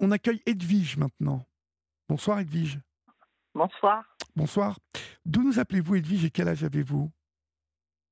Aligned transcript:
on 0.00 0.10
accueille 0.10 0.42
Edwige 0.46 0.96
maintenant. 0.96 1.44
Bonsoir 2.08 2.40
Edwige. 2.40 2.78
Bonsoir. 3.54 4.04
Bonsoir. 4.36 4.78
D'où 5.24 5.42
nous 5.42 5.58
appelez-vous 5.58 5.96
Edwige 5.96 6.24
et 6.24 6.30
quel 6.30 6.48
âge 6.48 6.64
avez-vous? 6.64 7.10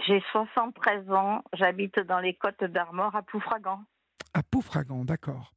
J'ai 0.06 0.22
73 0.32 1.10
ans, 1.10 1.42
j'habite 1.54 1.98
dans 2.00 2.20
les 2.20 2.34
côtes 2.34 2.64
d'Armor 2.64 3.14
à 3.16 3.22
Ploufragan. 3.22 3.82
À 4.34 4.42
Ploufragan, 4.42 5.04
d'accord. 5.04 5.52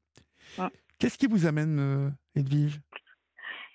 Mm. 0.58 0.68
Qu'est-ce 0.98 1.18
qui 1.18 1.28
vous 1.28 1.46
amène, 1.46 1.80
euh, 1.80 2.10
Edwige? 2.36 2.80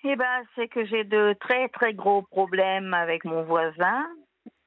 Eh 0.03 0.15
ben, 0.15 0.43
c'est 0.55 0.67
que 0.67 0.85
j'ai 0.85 1.03
de 1.03 1.35
très 1.39 1.67
très 1.69 1.93
gros 1.93 2.21
problèmes 2.21 2.93
avec 2.93 3.25
mon 3.25 3.43
voisin. 3.43 4.05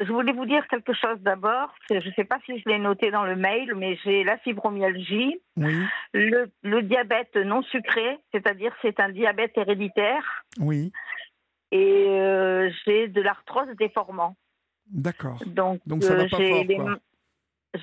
Je 0.01 0.13
voulais 0.13 0.33
vous 0.33 0.47
dire 0.47 0.67
quelque 0.69 0.93
chose 0.93 1.19
d'abord. 1.21 1.73
Je 1.91 1.95
ne 1.97 2.13
sais 2.15 2.25
pas 2.25 2.39
si 2.47 2.59
je 2.59 2.69
l'ai 2.69 2.79
noté 2.79 3.11
dans 3.11 3.25
le 3.25 3.37
mail, 3.37 3.75
mais 3.77 3.97
j'ai 4.05 4.25
la 4.25 4.37
fibromyalgie, 4.39 5.37
Oui, 5.57 5.77
le, 6.13 6.51
le 6.63 6.83
diabète 6.83 7.35
non 7.37 7.63
sucré, 7.63 8.19
c'est-à-dire 8.33 8.73
c'est 8.83 8.99
un 9.01 9.09
diabète 9.11 9.53
héréditaire, 9.57 10.45
oui, 10.61 10.93
et 11.71 12.07
euh, 12.09 12.71
j'ai 12.85 13.09
de 13.09 13.21
l'arthrose 13.21 13.69
déformant. 13.79 14.37
d'accord. 14.91 15.39
Donc, 15.47 15.81
Donc 15.87 16.03
ça 16.03 16.15
va 16.15 16.23
euh, 16.25 16.29
pas 16.29 16.37
j'ai 16.39 16.51
fort, 16.51 16.65
les, 16.65 16.77
quoi. 16.77 16.95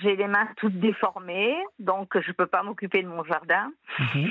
j'ai 0.02 0.16
les 0.16 0.27
mains 0.27 0.48
toutes 0.57 0.80
déformées, 0.80 1.55
donc 1.80 2.18
je 2.20 2.27
ne 2.27 2.34
peux 2.34 2.48
pas 2.48 2.63
m'occuper 2.63 3.04
de 3.04 3.07
mon 3.07 3.23
jardin. 3.26 3.71
Mhm. 3.99 4.30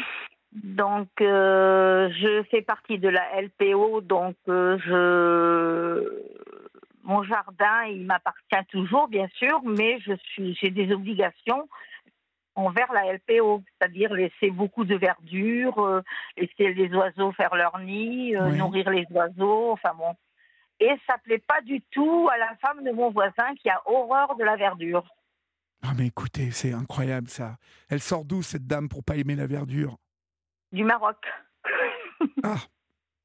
Donc, 0.54 1.08
euh, 1.20 2.08
je 2.12 2.42
fais 2.50 2.62
partie 2.62 2.98
de 3.00 3.08
la 3.08 3.40
LPO, 3.42 4.00
donc 4.02 4.36
euh, 4.48 4.78
je 4.78 6.22
mon 7.14 7.22
jardin, 7.22 7.84
il 7.84 8.04
m'appartient 8.06 8.66
toujours, 8.70 9.06
bien 9.08 9.28
sûr, 9.34 9.62
mais 9.62 10.00
je 10.00 10.14
suis 10.16 10.54
j'ai 10.60 10.70
des 10.70 10.92
obligations 10.92 11.68
envers 12.56 12.92
la 12.92 13.12
LPO, 13.14 13.62
c'est-à-dire 13.66 14.12
laisser 14.12 14.50
beaucoup 14.50 14.84
de 14.84 14.96
verdure, 14.96 15.78
euh, 15.78 16.02
laisser 16.36 16.72
les 16.74 16.88
oiseaux 16.94 17.30
faire 17.32 17.54
leur 17.54 17.78
nid, 17.78 18.34
euh, 18.36 18.50
Oui. 18.50 18.58
nourrir 18.58 18.90
les 18.90 19.06
oiseaux, 19.10 19.70
enfin 19.72 19.92
bon. 19.96 20.14
Et 20.80 20.90
ça 21.08 21.18
plaît 21.18 21.42
pas 21.46 21.60
du 21.62 21.80
tout 21.92 22.28
à 22.32 22.36
la 22.38 22.56
femme 22.56 22.82
de 22.84 22.90
mon 22.90 23.10
voisin 23.10 23.54
qui 23.60 23.68
a 23.70 23.80
horreur 23.86 24.34
de 24.36 24.42
la 24.44 24.56
verdure. 24.56 25.04
Ah 25.82 25.92
mais 25.96 26.06
écoutez, 26.06 26.50
c'est 26.50 26.72
incroyable 26.72 27.28
ça. 27.28 27.56
Elle 27.90 28.00
sort 28.00 28.24
d'où 28.24 28.42
cette 28.42 28.66
dame 28.66 28.88
pour 28.88 29.04
pas 29.04 29.16
aimer 29.16 29.36
la 29.36 29.46
verdure? 29.46 29.98
Du 30.72 30.82
Maroc. 30.84 31.18
Ah, 32.42 32.56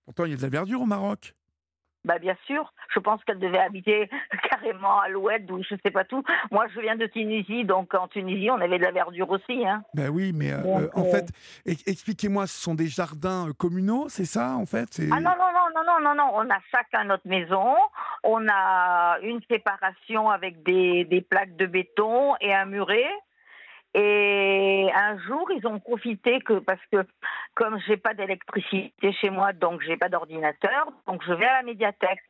pourtant 0.06 0.26
il 0.26 0.32
y 0.32 0.34
a 0.34 0.38
de 0.38 0.42
la 0.42 0.50
verdure 0.50 0.82
au 0.82 0.86
Maroc. 0.86 1.34
Bah 2.10 2.18
bien 2.18 2.36
sûr, 2.48 2.74
je 2.92 2.98
pense 2.98 3.24
qu'elle 3.24 3.38
devait 3.38 3.60
habiter 3.60 4.10
carrément 4.50 5.00
à 5.00 5.10
l'ouest 5.10 5.44
ou 5.52 5.62
je 5.62 5.76
sais 5.86 5.92
pas 5.92 6.06
tout. 6.06 6.24
Moi, 6.50 6.66
je 6.74 6.82
viens 6.82 6.96
de 6.96 7.06
Tunisie, 7.06 7.66
donc 7.66 7.94
en 7.94 8.08
Tunisie, 8.08 8.50
on 8.50 8.60
avait 8.60 8.80
de 8.80 8.84
la 8.84 8.92
verdure 8.92 9.30
aussi. 9.30 9.64
Hein. 9.64 9.84
Ben 9.94 10.10
oui, 10.10 10.32
mais 10.34 10.52
euh, 10.52 10.64
Donc, 10.64 10.98
en 10.98 11.06
euh, 11.06 11.12
fait, 11.12 11.28
expliquez-moi, 11.86 12.48
ce 12.48 12.60
sont 12.60 12.74
des 12.74 12.88
jardins 12.88 13.50
euh, 13.50 13.54
communaux, 13.54 14.10
c'est 14.10 14.26
ça 14.26 14.56
en 14.56 14.66
fait 14.66 15.00
Ah 15.12 15.20
non, 15.20 15.36
non, 15.38 15.52
non, 15.54 15.70
non, 15.76 15.84
non, 15.86 16.00
non, 16.02 16.16
non, 16.16 16.32
on 16.34 16.50
a 16.50 16.58
chacun 16.72 17.04
notre 17.04 17.28
maison, 17.28 17.76
on 18.24 18.44
a 18.50 19.20
une 19.22 19.42
séparation 19.48 20.32
avec 20.32 20.64
des, 20.64 21.06
des 21.06 21.22
plaques 21.22 21.56
de 21.58 21.68
béton 21.68 22.34
et 22.42 22.56
un 22.56 22.66
muret. 22.66 23.06
Et 23.96 24.88
un 24.96 25.18
jour, 25.20 25.50
ils 25.52 25.66
ont 25.66 25.80
profité 25.80 26.40
que 26.42 26.60
parce 26.60 26.82
que 26.92 27.06
comme 27.60 27.78
j'ai 27.86 27.98
pas 27.98 28.14
d'électricité 28.14 29.12
chez 29.12 29.30
moi, 29.30 29.52
donc 29.52 29.82
j'ai 29.82 29.98
pas 29.98 30.08
d'ordinateur, 30.08 30.94
donc 31.06 31.22
je 31.28 31.34
vais 31.34 31.46
à 31.46 31.58
la 31.58 31.64
médiathèque. 31.64 32.24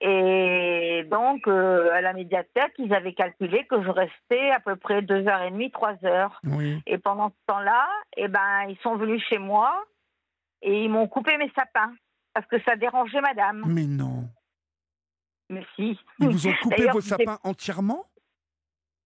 Et 0.00 1.06
donc 1.08 1.46
euh, 1.46 1.92
à 1.92 2.00
la 2.00 2.12
médiathèque, 2.12 2.72
ils 2.78 2.92
avaient 2.92 3.14
calculé 3.14 3.64
que 3.70 3.80
je 3.80 3.88
restais 3.88 4.50
à 4.50 4.58
peu 4.58 4.74
près 4.74 5.02
deux 5.02 5.24
heures 5.28 5.42
et 5.42 5.52
demie, 5.52 5.70
trois 5.70 5.94
heures. 6.04 6.40
Oui. 6.44 6.82
Et 6.84 6.98
pendant 6.98 7.28
ce 7.28 7.46
temps-là, 7.46 7.86
eh 8.16 8.26
ben, 8.26 8.66
ils 8.68 8.78
sont 8.82 8.96
venus 8.96 9.22
chez 9.28 9.38
moi 9.38 9.84
et 10.62 10.82
ils 10.82 10.90
m'ont 10.90 11.06
coupé 11.06 11.36
mes 11.36 11.50
sapins 11.54 11.94
parce 12.34 12.46
que 12.48 12.60
ça 12.62 12.74
dérangeait 12.74 13.20
madame. 13.20 13.62
Mais 13.68 13.86
non. 13.86 14.28
Mais 15.48 15.64
si. 15.76 15.96
Ils 16.18 16.28
vous 16.28 16.48
ont 16.48 16.54
coupé 16.60 16.88
vos 16.88 17.00
sapins 17.00 17.38
entièrement? 17.44 18.04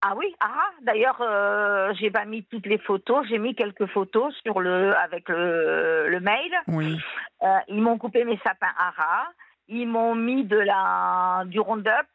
Ah 0.02 0.14
oui, 0.16 0.34
ah, 0.40 0.70
d'ailleurs, 0.80 1.20
euh, 1.20 1.92
j'ai 1.94 2.10
pas 2.10 2.24
mis 2.24 2.42
toutes 2.44 2.64
les 2.64 2.78
photos, 2.78 3.26
j'ai 3.28 3.38
mis 3.38 3.54
quelques 3.54 3.86
photos 3.86 4.34
sur 4.42 4.60
le, 4.60 4.96
avec 4.96 5.28
le, 5.28 6.08
le 6.08 6.20
mail. 6.20 6.52
Oui. 6.68 6.98
Euh, 7.42 7.58
ils 7.68 7.82
m'ont 7.82 7.98
coupé 7.98 8.24
mes 8.24 8.38
sapins 8.38 8.72
à 8.78 8.90
ras, 8.90 9.28
ils 9.68 9.86
m'ont 9.86 10.14
mis 10.14 10.44
de 10.44 10.58
la, 10.58 11.42
du 11.44 11.60
Roundup 11.60 12.08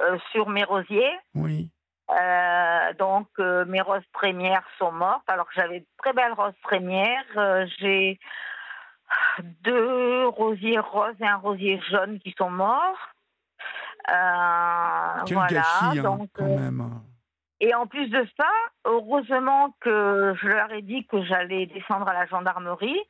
euh, 0.00 0.18
sur 0.30 0.48
mes 0.48 0.62
rosiers. 0.62 1.18
Oui. 1.34 1.68
Euh, 2.08 2.92
donc 2.92 3.26
mes 3.38 3.80
roses 3.80 4.06
trémières 4.12 4.66
sont 4.78 4.92
mortes. 4.92 5.28
Alors 5.28 5.48
que 5.48 5.54
j'avais 5.56 5.80
de 5.80 5.86
très 5.98 6.12
belles 6.12 6.32
roses 6.32 6.54
trémières. 6.62 7.24
Euh, 7.36 7.66
J'ai 7.78 8.20
deux 9.62 10.28
rosiers 10.28 10.78
roses 10.78 11.20
et 11.20 11.26
un 11.26 11.36
rosier 11.36 11.80
jaune 11.90 12.20
qui 12.20 12.32
sont 12.38 12.50
morts. 12.50 13.10
Quel 14.06 15.34
voilà. 15.34 15.48
gâchis, 15.50 15.98
hein, 15.98 16.02
donc, 16.02 16.30
quand 16.32 16.44
même. 16.44 17.00
Et 17.60 17.74
en 17.74 17.86
plus 17.86 18.08
de 18.08 18.26
ça, 18.36 18.48
heureusement 18.84 19.74
que 19.80 20.34
je 20.40 20.46
leur 20.48 20.72
ai 20.72 20.82
dit 20.82 21.06
que 21.06 21.22
j'allais 21.24 21.66
descendre 21.66 22.08
à 22.08 22.12
la 22.14 22.26
gendarmerie. 22.26 23.00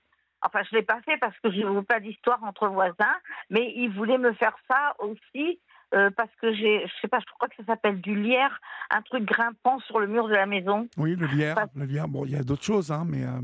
Enfin, 0.43 0.61
je 0.71 0.77
l'ai 0.77 0.83
pas 0.83 1.01
fait 1.03 1.17
parce 1.19 1.37
que 1.41 1.51
je 1.51 1.59
ne 1.61 1.71
veux 1.71 1.83
pas 1.83 1.99
d'histoire 2.01 2.43
entre 2.45 2.69
voisins, 2.69 3.17
mais 3.51 3.73
ils 3.75 3.89
voulaient 3.91 4.19
me 4.19 4.33
faire 4.35 4.57
ça 4.69 4.95
aussi 4.99 5.61
euh, 5.95 6.11
parce 6.17 6.31
que 6.43 6.53
j'ai, 6.53 6.87
je 6.87 6.93
sais 7.01 7.09
pas, 7.09 7.21
je 7.21 7.33
crois 7.35 7.49
que 7.49 7.57
ça 7.57 7.65
s'appelle 7.65 8.01
du 8.01 8.15
lierre, 8.15 8.61
un 8.91 9.03
truc 9.03 9.25
grimpant 9.25 9.79
sur 9.81 9.99
le 9.99 10.07
mur 10.07 10.29
de 10.29 10.35
la 10.35 10.47
maison. 10.47 10.89
Oui, 10.99 11.17
le 11.17 11.27
lierre. 11.27 11.57
Le 11.75 11.85
lierre. 11.87 12.07
Bon, 12.09 12.25
il 12.25 12.33
y 12.33 12.37
a 12.37 12.43
d'autres 12.43 12.65
choses, 12.65 12.93
hein, 12.93 13.05
mais. 13.07 13.25
euh, 13.25 13.41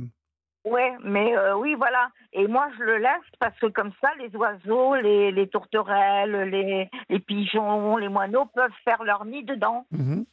Ouais, 0.64 0.92
mais 1.02 1.36
euh, 1.36 1.56
oui, 1.56 1.74
voilà. 1.74 2.10
Et 2.32 2.46
moi, 2.46 2.68
je 2.78 2.84
le 2.84 2.98
laisse 2.98 3.28
parce 3.40 3.58
que 3.58 3.66
comme 3.66 3.90
ça, 4.00 4.10
les 4.20 4.34
oiseaux, 4.36 4.94
les, 4.94 5.32
les 5.32 5.48
tourterelles, 5.48 6.48
les, 6.50 6.88
les 7.08 7.18
pigeons, 7.18 7.96
les 7.96 8.08
moineaux 8.08 8.46
peuvent 8.46 8.70
faire 8.84 9.02
leur 9.02 9.24
nid 9.24 9.42
dedans. 9.42 9.86
mhm. 9.90 10.24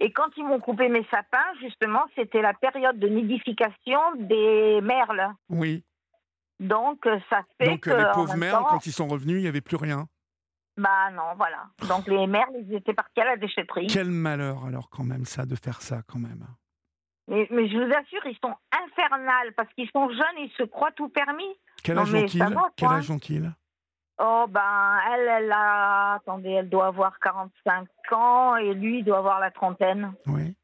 Et 0.00 0.12
quand 0.12 0.28
ils 0.36 0.44
m'ont 0.44 0.60
coupé 0.60 0.88
mes 0.88 1.04
sapins, 1.10 1.44
justement, 1.60 2.02
c'était 2.14 2.42
la 2.42 2.54
période 2.54 2.98
de 2.98 3.08
nidification 3.08 3.98
des 4.16 4.80
merles. 4.82 5.32
Oui. 5.48 5.84
Donc, 6.60 7.06
euh, 7.06 7.18
ça 7.28 7.42
fait 7.58 7.66
Donc 7.70 7.80
que. 7.80 7.90
euh, 7.90 7.98
les 7.98 8.04
pauvres 8.14 8.36
merles, 8.36 8.62
temps- 8.62 8.68
quand 8.70 8.86
ils 8.86 8.92
sont 8.92 9.08
revenus, 9.08 9.36
il 9.38 9.42
n'y 9.42 9.48
avait 9.48 9.60
plus 9.60 9.76
rien. 9.76 10.06
Bah 10.78 11.10
non, 11.12 11.34
voilà. 11.36 11.64
Donc, 11.88 12.06
les 12.06 12.26
merles, 12.26 12.52
ils 12.60 12.74
étaient 12.74 12.92
partis 12.94 13.20
à 13.20 13.24
la 13.24 13.36
déchetterie. 13.36 13.86
Quel 13.86 14.10
malheur 14.10 14.64
alors 14.66 14.90
quand 14.90 15.04
même 15.04 15.24
ça 15.24 15.46
de 15.46 15.54
faire 15.54 15.80
ça 15.82 16.02
quand 16.06 16.18
même. 16.18 16.46
Mais, 17.28 17.46
mais 17.50 17.68
je 17.68 17.76
vous 17.76 17.92
assure, 17.92 18.24
ils 18.26 18.38
sont 18.42 18.54
infernales 18.84 19.52
parce 19.56 19.72
qu'ils 19.74 19.90
sont 19.90 20.08
jeunes, 20.10 20.38
ils 20.38 20.52
se 20.56 20.62
croient 20.62 20.92
tout 20.92 21.08
permis. 21.08 21.48
Quel 21.82 21.98
âge 21.98 22.14
ont-ils? 22.14 22.44
Quel 22.76 22.88
âge 22.88 23.10
ont-ils? 23.10 23.52
Oh, 24.18 24.46
ben, 24.48 24.98
elle, 25.12 25.28
elle 25.28 25.52
a. 25.52 26.14
Attendez, 26.14 26.50
elle 26.50 26.68
doit 26.68 26.86
avoir 26.86 27.18
45 27.20 27.86
ans 28.12 28.56
et 28.56 28.72
lui, 28.74 29.00
il 29.00 29.04
doit 29.04 29.18
avoir 29.18 29.40
la 29.40 29.50
trentaine. 29.50 30.12
Oui. 30.26 30.54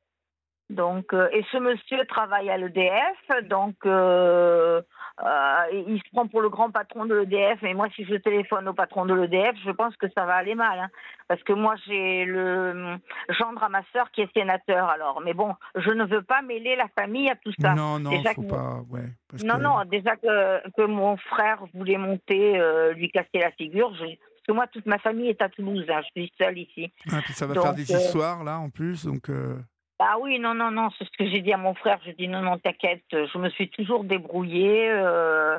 Donc, 0.71 1.13
euh, 1.13 1.29
et 1.33 1.45
ce 1.53 1.59
monsieur 1.59 2.05
travaille 2.07 2.49
à 2.49 2.57
l'EDF, 2.57 3.49
donc 3.49 3.75
euh, 3.85 4.81
euh, 5.25 5.83
il 5.87 5.99
se 5.99 6.11
prend 6.13 6.27
pour 6.27 6.41
le 6.41 6.49
grand 6.49 6.71
patron 6.71 7.05
de 7.07 7.15
l'EDF. 7.15 7.59
Mais 7.63 7.75
moi, 7.75 7.89
si 7.95 8.05
je 8.05 8.15
téléphone 8.17 8.69
au 8.69 8.75
patron 8.75 9.05
de 9.07 9.15
l'EDF, 9.15 9.57
je 9.65 9.71
pense 9.71 9.97
que 9.97 10.07
ça 10.17 10.25
va 10.27 10.35
aller 10.35 10.55
mal, 10.55 10.79
hein. 10.81 10.89
parce 11.29 11.43
que 11.45 11.53
moi, 11.53 11.75
j'ai 11.87 12.25
le 12.25 12.71
hum, 12.73 12.99
gendre 13.29 13.63
à 13.63 13.69
ma 13.69 13.83
sœur 13.93 14.11
qui 14.11 14.23
est 14.23 14.33
sénateur. 14.37 14.89
Alors, 14.89 15.21
mais 15.25 15.35
bon, 15.35 15.55
je 15.77 15.91
ne 15.91 16.05
veux 16.05 16.23
pas 16.23 16.43
mêler 16.43 16.77
la 16.77 16.89
famille 16.99 17.31
à 17.31 17.37
tout 17.37 17.53
ça. 17.61 17.75
Non, 17.75 17.99
non, 17.99 18.11
Déjà 18.11 18.35
faut 18.35 18.43
que- 18.43 18.51
pas. 18.51 18.81
Ouais. 18.91 19.05
parce 19.29 19.43
Non, 19.45 19.57
que- 19.57 19.63
non, 19.63 19.85
déjà 19.85 20.17
que, 20.17 20.71
que 20.77 20.83
mon 20.83 21.17
frère 21.17 21.59
voulait 21.75 21.99
monter, 21.99 22.59
euh, 22.61 22.93
lui 22.95 23.11
casser 23.11 23.39
la 23.39 23.51
figure. 23.53 23.95
Je, 23.95 24.05
parce 24.05 24.47
que 24.49 24.53
moi, 24.53 24.67
toute 24.67 24.87
ma 24.87 24.99
famille 24.99 25.29
est 25.29 25.41
à 25.41 25.49
Toulouse. 25.49 25.85
hein, 25.89 26.01
je 26.03 26.21
suis 26.23 26.33
seule 26.37 26.59
ici. 26.59 26.93
Ah, 27.13 27.21
puis 27.25 27.33
ça 27.33 27.47
va 27.47 27.55
Donc, 27.55 27.63
faire 27.63 27.75
des 27.75 27.93
euh, 27.95 27.99
histoires 27.99 28.43
là 28.43 28.59
en 28.59 28.71
plus, 28.71 29.05
donc. 29.07 29.29
euh, 29.31 29.55
Ah 29.99 30.17
oui, 30.21 30.39
non, 30.41 30.55
non, 30.55 30.71
non, 30.71 30.89
c'est 30.99 31.05
ce 31.05 31.11
que 31.17 31.29
j'ai 31.31 31.41
dit 31.41 31.53
à 31.53 31.57
mon 31.57 31.75
frère. 31.75 32.01
Je 32.05 32.11
dis 32.11 32.27
non, 32.27 32.41
non, 32.43 32.59
t'inquiète, 32.59 33.05
je 33.13 33.39
me 33.39 33.49
suis 33.51 33.69
toujours 33.71 34.05
débrouillée. 34.05 34.91
euh, 34.91 35.59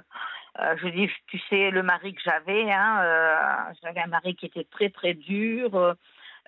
euh, 0.60 0.76
je 0.82 0.88
dis, 0.90 1.10
tu 1.28 1.40
sais, 1.50 1.72
le 1.72 1.82
mari 1.82 2.14
que 2.14 2.22
j'avais, 2.24 2.70
hein, 2.72 3.00
euh, 3.02 3.74
j'avais 3.82 4.02
un 4.02 4.08
mari 4.08 4.36
qui 4.36 4.46
était 4.46 4.68
très, 4.70 4.90
très 4.90 5.14
dur. 5.14 5.96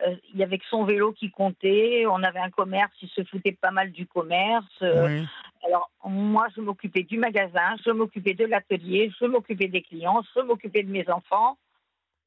il 0.06 0.38
y 0.38 0.44
avait 0.44 0.58
que 0.58 0.66
son 0.70 0.84
vélo 0.84 1.14
qui 1.14 1.32
comptait. 1.32 2.06
On 2.06 2.22
avait 2.22 2.40
un 2.40 2.50
commerce, 2.50 2.92
il 3.02 3.10
se 3.10 3.24
foutait 3.24 3.58
pas 3.60 3.72
mal 3.72 3.92
du 3.92 4.06
commerce. 4.06 4.82
oui. 4.82 5.26
Alors, 5.66 5.90
moi, 6.04 6.48
je 6.56 6.62
m'occupais 6.62 7.02
du 7.02 7.18
magasin, 7.18 7.76
je 7.84 7.90
m'occupais 7.90 8.36
de 8.36 8.46
l'atelier, 8.46 9.12
je 9.20 9.26
m'occupais 9.26 9.68
des 9.68 9.82
clients, 9.82 10.22
je 10.36 10.42
m'occupais 10.42 10.84
de 10.84 10.92
mes 10.92 11.10
enfants. 11.10 11.58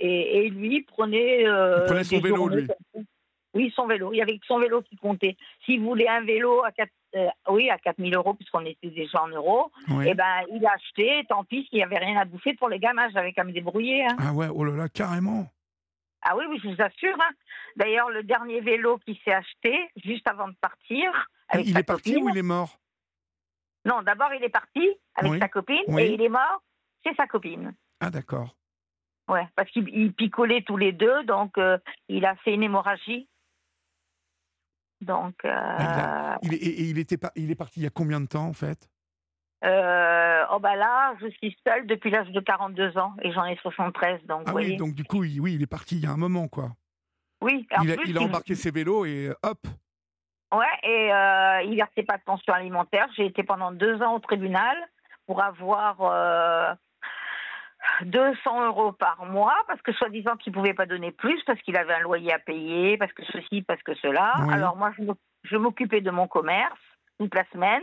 Et, 0.01 0.39
et 0.47 0.51
lui, 0.51 0.83
prenait. 0.83 1.43
Il 1.43 1.83
prenait 1.87 2.05
son 2.05 2.21
vélo, 2.21 2.49
lui. 2.49 2.67
comme. 2.67 3.05
Oui, 3.59 3.73
son 3.75 3.87
vélo. 3.89 4.13
Il 4.13 4.19
y 4.19 4.23
avait 4.23 4.39
que 4.39 4.47
son 4.47 4.61
vélo 4.61 4.83
qui 4.83 4.97
comptait. 4.97 5.37
S'il 5.65 5.81
voulait 5.81 6.07
un 6.09 6.21
vélo 6.21 6.63
à 6.65 6.71
4, 6.71 6.89
euh, 7.17 7.27
oui, 7.49 7.69
à 7.71 7.79
4000 7.79 8.15
euros, 8.15 8.35
puisqu'on 8.35 8.65
était 8.65 8.91
déjà 8.91 9.21
en 9.23 9.27
euros, 9.29 9.73
oui. 9.89 10.07
eh 10.09 10.15
ben, 10.15 10.45
il 10.53 10.65
a 10.65 10.73
acheté, 10.75 11.25
tant 11.29 11.43
pis, 11.43 11.67
s'il 11.69 11.79
n'y 11.79 11.83
avait 11.83 11.99
rien 11.99 12.21
à 12.21 12.25
bouffer 12.25 12.55
pour 12.55 12.69
les 12.69 12.79
gamins. 12.79 13.09
J'avais 13.11 13.33
qu'à 13.33 13.43
me 13.43 13.51
débrouiller. 13.53 14.05
hein. 14.07 14.17
Ah 14.21 14.33
ouais, 14.33 14.47
oh 14.55 14.63
là 14.65 14.77
là, 14.77 14.89
carrément. 14.89 15.49
Ah 16.23 16.37
oui, 16.37 16.45
oui, 16.49 16.61
je 16.63 16.69
vous 16.69 16.81
assure. 16.81 17.17
hein. 17.21 17.33
D'ailleurs, 17.75 18.11
le 18.11 18.23
dernier 18.23 18.61
vélo 18.61 18.99
qui 18.99 19.21
s'est 19.25 19.33
acheté, 19.35 19.77
juste 20.05 20.29
avant 20.29 20.47
de 20.49 20.55
partir. 20.61 21.11
avec 21.49 21.67
il 21.67 21.73
sa 21.73 21.81
est 21.81 21.83
parti 21.83 22.13
copine, 22.13 22.25
ou 22.25 22.29
il 22.31 22.39
est 22.39 22.43
mort? 22.43 22.79
Non, 23.85 24.03
d'abord, 24.03 24.33
il 24.35 24.45
est 24.45 24.49
parti 24.51 24.87
avec 25.17 25.33
Oui. 25.33 25.39
sa 25.41 25.49
copine 25.49 25.83
Oui. 25.89 26.03
et 26.03 26.13
il 26.15 26.23
est 26.23 26.29
mort 26.29 26.63
chez 27.05 27.13
sa 27.17 27.27
copine. 27.27 27.75
Ah, 28.01 28.11
d'accord. 28.11 28.55
Ouais, 29.29 29.47
parce 29.57 29.71
qu'ils 29.71 29.89
ils 29.91 30.13
picolaient 30.13 30.63
tous 30.63 30.77
les 30.77 30.93
deux, 30.93 31.23
donc 31.25 31.59
euh, 31.59 31.77
il 32.09 32.25
a 32.25 32.35
fait 32.37 32.55
une 32.55 32.63
hémorragie. 32.63 33.29
Donc, 35.01 35.35
euh, 35.45 35.51
Ah, 35.55 36.39
Il 36.43 36.55
est, 36.55 36.59
il, 36.59 36.99
était 36.99 37.17
pas, 37.17 37.31
il 37.37 37.51
est 37.51 37.55
parti 37.55 37.81
il 37.81 37.85
y 37.85 37.87
a 37.87 37.91
combien 37.91 38.21
de 38.21 38.27
temps, 38.27 38.47
en 38.47 38.53
fait? 38.53 38.89
euh, 39.65 40.45
oh 40.53 40.61
bah 40.61 40.77
là, 40.77 41.15
je 41.21 41.27
suis 41.31 41.57
seule 41.67 41.87
depuis 41.87 42.11
l'âge 42.11 42.31
de 42.31 42.41
42 42.41 42.97
ans 42.97 43.15
et 43.23 43.33
j'en 43.33 43.45
ai 43.45 43.57
73, 43.57 44.21
donc 44.27 44.43
Ah 44.47 44.55
oui, 44.55 44.77
donc 44.77 44.95
du 44.95 45.03
coup, 45.05 45.25
il, 45.25 45.41
oui, 45.41 45.55
il 45.55 45.63
est 45.63 45.67
parti 45.67 45.97
il 45.97 46.05
y 46.05 46.07
a 46.07 46.11
un 46.13 46.17
moment, 46.17 46.47
quoi. 46.47 46.71
Oui, 47.41 47.67
en 47.77 47.83
Il 47.83 47.91
a, 47.93 47.97
plus, 47.97 48.11
il 48.11 48.19
a 48.19 48.23
embarqué 48.23 48.55
ses 48.55 48.71
vélos 48.71 49.05
et 49.05 49.29
euh, 49.29 49.35
hop. 49.43 49.67
Ouais, 50.53 50.65
et 50.83 51.13
euh, 51.13 51.63
il 51.63 51.77
versait 51.77 52.05
pas 52.05 52.17
de 52.19 52.23
pension 52.23 52.53
alimentaire. 52.55 53.07
J'ai 53.17 53.27
été 53.27 53.43
pendant 53.43 53.71
deux 53.73 54.01
ans 54.03 54.15
au 54.15 54.19
tribunal 54.21 54.77
pour 55.27 55.43
avoir 55.43 55.97
euh, 56.01 56.75
200 58.03 58.67
euros 58.67 58.93
par 58.93 59.25
mois, 59.27 59.57
parce 59.67 59.81
que 59.83 59.93
soi-disant 59.93 60.37
qu'il 60.37 60.53
pouvait 60.53 60.75
pas 60.75 60.87
donner 60.87 61.11
plus, 61.13 61.43
parce 61.45 61.61
qu'il 61.63 61.77
avait 61.77 61.95
un 61.95 62.01
loyer 62.01 62.33
à 62.33 62.39
payer, 62.39 62.97
parce 62.99 63.13
que 63.13 63.25
ceci, 63.33 63.63
parce 63.63 63.83
que 63.83 63.95
cela. 63.97 64.35
Oui. 64.47 64.55
Alors 64.55 64.77
moi, 64.77 64.93
je 64.97 65.03
m'oc- 65.03 65.19
je 65.45 65.57
m'occupais 65.57 66.01
de 66.01 66.11
mon 66.11 66.27
commerce 66.29 66.79
toute 67.19 67.35
la 67.35 67.45
semaine. 67.53 67.83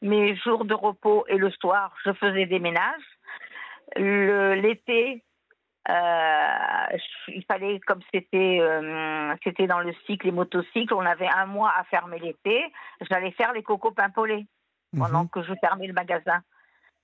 Mes 0.00 0.34
jours 0.36 0.64
de 0.64 0.74
repos 0.74 1.24
et 1.28 1.36
le 1.36 1.50
soir, 1.50 1.94
je 2.04 2.12
faisais 2.12 2.46
des 2.46 2.58
ménages. 2.58 3.02
L'été, 3.96 5.22
euh, 5.88 6.96
il 7.28 7.44
fallait, 7.44 7.80
comme 7.80 8.00
c'était 8.12 8.58
euh, 8.60 9.34
c'était 9.44 9.66
dans 9.66 9.80
le 9.80 9.92
cycle, 10.06 10.26
les 10.26 10.32
motocycles, 10.32 10.94
on 10.94 11.04
avait 11.04 11.28
un 11.28 11.46
mois 11.46 11.72
à 11.76 11.84
fermer 11.84 12.18
l'été. 12.18 12.64
J'allais 13.10 13.32
faire 13.32 13.52
les 13.52 13.62
cocos 13.62 13.90
pimpolés 13.92 14.46
pendant 14.96 15.22
Mhm. 15.24 15.28
que 15.30 15.42
je 15.42 15.52
fermais 15.60 15.86
le 15.86 15.92
magasin. 15.92 16.42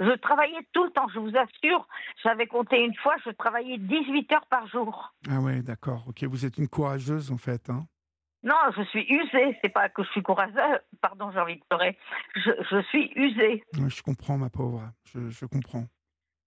Je 0.01 0.13
travaillais 0.17 0.67
tout 0.73 0.85
le 0.85 0.91
temps, 0.91 1.09
je 1.09 1.19
vous 1.19 1.33
assure. 1.37 1.87
J'avais 2.23 2.47
compté 2.47 2.85
une 2.85 2.95
fois, 2.97 3.17
je 3.25 3.31
travaillais 3.31 3.79
18 3.79 4.33
heures 4.33 4.47
par 4.49 4.67
jour. 4.69 5.15
Ah 5.29 5.41
ouais, 5.41 5.63
d'accord. 5.63 6.05
Ok, 6.09 6.23
vous 6.25 6.47
êtes 6.47 6.59
une 6.59 6.69
courageuse, 6.69 7.33
en 7.33 7.37
fait. 7.37 7.69
Hein. 7.69 7.85
Non, 8.45 8.55
je 8.77 8.83
suis 8.85 9.05
usée. 9.09 9.59
C'est 9.61 9.69
pas 9.71 9.89
que 9.89 10.05
je 10.05 10.09
suis 10.11 10.23
courageuse. 10.23 10.79
Pardon, 11.01 11.31
j'ai 11.33 11.41
envie 11.41 11.57
de 11.57 11.65
pleurer. 11.69 11.99
Je, 12.37 12.51
je 12.71 12.83
suis 12.83 13.13
usée. 13.17 13.65
Ouais, 13.77 13.91
je 13.91 14.03
comprends, 14.03 14.39
ma 14.39 14.51
pauvre. 14.51 14.83
Je, 15.13 15.29
je 15.31 15.47
comprends. 15.47 15.85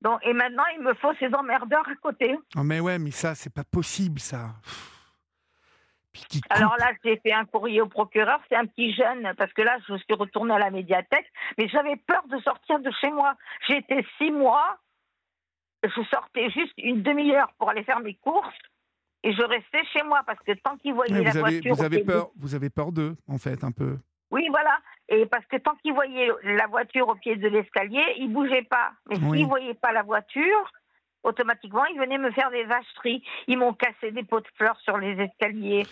Donc, 0.01 0.19
et 0.24 0.33
maintenant, 0.33 0.63
il 0.77 0.83
me 0.83 0.94
faut 0.95 1.13
ces 1.19 1.27
emmerdeurs 1.36 1.88
à 1.88 1.95
côté. 1.95 2.36
Ah, 2.56 2.63
mais 2.63 2.80
ouais, 2.80 2.98
mais 2.98 3.12
ça, 3.12 3.36
c'est 3.36 3.53
pas 3.53 3.63
possible, 3.65 4.19
ça. 4.19 4.56
Alors 6.49 6.75
là, 6.77 6.91
j'ai 7.03 7.17
fait 7.17 7.33
un 7.33 7.45
courrier 7.45 7.81
au 7.81 7.87
procureur. 7.87 8.39
C'est 8.49 8.55
un 8.55 8.65
petit 8.65 8.93
jeune, 8.93 9.33
parce 9.37 9.51
que 9.53 9.61
là, 9.61 9.77
je 9.87 9.95
suis 9.97 10.13
retournée 10.13 10.53
à 10.53 10.59
la 10.59 10.69
médiathèque. 10.69 11.31
Mais 11.57 11.67
j'avais 11.69 11.95
peur 11.95 12.23
de 12.27 12.39
sortir 12.39 12.79
de 12.79 12.91
chez 12.99 13.09
moi. 13.09 13.35
Été 13.69 14.05
six 14.17 14.31
mois. 14.31 14.77
Je 15.83 16.03
sortais 16.11 16.49
juste 16.51 16.73
une 16.77 17.01
demi-heure 17.01 17.51
pour 17.57 17.69
aller 17.69 17.83
faire 17.83 17.99
mes 18.01 18.15
courses. 18.15 18.57
Et 19.23 19.33
je 19.33 19.41
restais 19.41 19.83
chez 19.93 20.03
moi 20.03 20.21
parce 20.25 20.39
que 20.39 20.51
tant 20.53 20.77
qu'ils 20.77 20.93
voyaient 20.93 21.21
la 21.21 21.29
avez, 21.29 21.39
voiture. 21.39 21.73
avez 21.83 22.03
vous 22.35 22.55
avez 22.55 22.69
peur 22.69 22.91
d'eux, 22.91 23.15
en 23.27 23.37
fait, 23.37 23.63
un 23.63 23.71
peu. 23.71 23.97
Oui, 24.31 24.47
voilà. 24.49 24.79
Et 25.09 25.25
parce 25.25 25.45
que 25.45 25.57
tant 25.57 25.75
qu'ils 25.75 25.93
voyaient 25.93 26.29
la 26.43 26.67
voiture 26.67 27.07
au 27.07 27.15
pied 27.15 27.35
de 27.35 27.47
l'escalier, 27.47 28.03
ils 28.17 28.31
bougeaient 28.31 28.63
pas. 28.63 28.93
Mais 29.09 29.17
Oui. 29.19 29.39
s'ils 29.39 29.47
voyaient 29.47 29.73
pas 29.73 29.91
la 29.91 30.03
voiture, 30.03 30.71
automatiquement, 31.23 31.85
ils 31.85 32.00
venaient 32.00 32.18
me 32.18 32.31
faire 32.31 32.50
des 32.51 32.63
vacheries. 32.63 33.23
Ils 33.47 33.57
m'ont 33.57 33.73
cassé 33.73 34.12
des 34.12 34.23
pots 34.23 34.39
de 34.39 34.47
fleurs 34.56 34.79
sur 34.81 34.97
les 34.97 35.12
escaliers. 35.21 35.85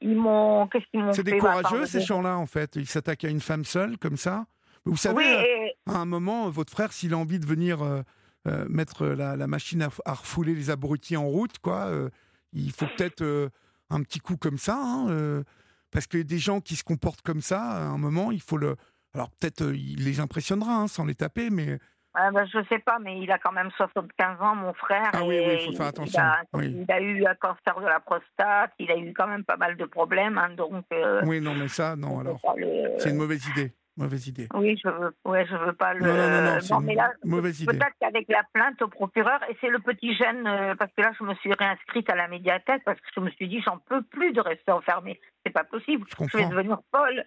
Ils 0.00 0.16
m'ont. 0.16 0.66
Qu'est-ce 0.68 0.84
qu'ils 0.90 1.00
m'ont 1.00 1.10
fait? 1.12 1.16
C'est 1.16 1.22
des 1.24 1.32
bah, 1.40 1.60
courageux, 1.62 1.86
ces 1.86 2.00
gens-là, 2.00 2.36
en 2.38 2.46
fait. 2.46 2.76
Ils 2.76 2.86
s'attaquent 2.86 3.24
à 3.24 3.28
une 3.28 3.40
femme 3.40 3.64
seule, 3.64 3.98
comme 3.98 4.16
ça. 4.16 4.46
Vous 4.84 4.96
savez, 4.96 5.16
Oui, 5.16 5.24
euh, 5.26 5.42
et- 5.42 5.74
à 5.86 5.96
un 5.98 6.04
moment, 6.04 6.48
votre 6.48 6.72
frère, 6.72 6.92
s'il 6.92 7.12
a 7.14 7.18
envie 7.18 7.40
de 7.40 7.46
venir 7.46 7.82
euh, 7.82 8.02
euh, 8.46 8.64
mettre 8.68 9.06
la, 9.06 9.34
la 9.36 9.46
machine 9.48 9.82
à, 9.82 9.88
à 10.04 10.14
refouler 10.14 10.54
les 10.54 10.70
abrutis 10.70 11.16
en 11.16 11.26
route, 11.26 11.58
quoi, 11.58 11.86
euh, 11.86 12.08
il 12.52 12.70
faut 12.70 12.86
peut-être 12.96 13.50
un 13.90 14.02
petit 14.02 14.20
coup 14.20 14.36
comme 14.36 14.58
ça, 14.58 14.80
hein, 14.80 15.42
parce 15.90 16.06
que 16.06 16.18
des 16.18 16.38
gens 16.38 16.60
qui 16.60 16.76
se 16.76 16.84
comportent 16.84 17.22
comme 17.22 17.40
ça, 17.40 17.60
à 17.60 17.82
un 17.82 17.98
moment, 17.98 18.30
il 18.30 18.40
faut 18.40 18.56
le. 18.56 18.76
Alors 19.14 19.30
peut-être 19.30 19.74
il 19.74 20.04
les 20.04 20.20
impressionnera 20.20 20.74
hein, 20.76 20.88
sans 20.88 21.04
les 21.04 21.14
taper, 21.14 21.50
mais 21.50 21.78
Ah 22.18 22.30
ben, 22.30 22.46
je 22.46 22.58
sais 22.70 22.78
pas, 22.78 22.98
mais 22.98 23.20
il 23.20 23.30
a 23.30 23.38
quand 23.38 23.52
même 23.52 23.70
75 23.76 24.40
ans, 24.40 24.54
mon 24.54 24.72
frère. 24.72 25.10
Ah 25.12 25.22
oui, 25.22 25.34
et 25.34 25.46
oui, 25.46 25.56
il 25.60 25.66
faut 25.66 25.72
faire 25.76 25.86
attention, 25.88 26.18
Il 26.22 26.24
a, 26.24 26.42
oui. 26.54 26.84
il 26.88 26.90
a 26.90 26.98
eu 27.00 27.26
un 27.26 27.34
cancer 27.34 27.78
de 27.78 27.86
la 27.86 28.00
prostate, 28.00 28.72
il 28.78 28.90
a 28.90 28.96
eu 28.96 29.12
quand 29.12 29.26
même 29.26 29.44
pas 29.44 29.58
mal 29.58 29.76
de 29.76 29.84
problèmes, 29.84 30.38
hein, 30.38 30.48
donc. 30.56 30.86
euh, 30.94 31.20
oui, 31.26 31.42
non, 31.42 31.54
mais 31.54 31.68
ça, 31.68 31.94
non, 31.94 32.20
alors 32.20 32.40
le- 32.56 32.98
c'est 32.98 33.10
une 33.10 33.16
mauvaise 33.18 33.46
idée, 33.48 33.72
mauvaise 33.96 34.26
idée. 34.28 34.48
Oui, 34.54 34.78
je 34.82 34.88
veux, 34.88 35.14
ouais, 35.24 35.46
je 35.46 35.56
veux 35.56 35.72
pas 35.72 35.94
le. 35.94 36.06
Non, 36.06 36.14
non, 36.14 36.58
non, 36.70 36.80
mais 36.80 36.94
là, 36.94 37.12
mauvaise 37.24 37.60
idée. 37.62 37.72
Peut-être 37.76 37.94
qu'avec 38.00 38.26
la 38.28 38.42
plainte 38.52 38.80
au 38.82 38.88
procureur, 38.88 39.40
et 39.48 39.56
c'est 39.60 39.68
le 39.68 39.78
petit 39.78 40.14
jeune, 40.14 40.46
euh, 40.46 40.74
parce 40.74 40.92
que 40.92 41.02
là, 41.02 41.12
je 41.18 41.24
me 41.24 41.34
suis 41.36 41.52
réinscrite 41.52 42.10
à 42.10 42.14
la 42.14 42.28
médiathèque, 42.28 42.82
parce 42.84 43.00
que 43.00 43.06
je 43.14 43.20
me 43.20 43.30
suis 43.30 43.48
dit, 43.48 43.60
j'en 43.62 43.78
peux 43.78 44.02
plus 44.02 44.32
de 44.32 44.40
rester 44.40 44.72
enfermée. 44.72 45.20
C'est 45.44 45.52
pas 45.52 45.64
possible. 45.64 46.06
Je 46.08 46.26
Je 46.28 46.36
vais 46.36 46.48
devenir 46.48 46.78
folle. 46.94 47.24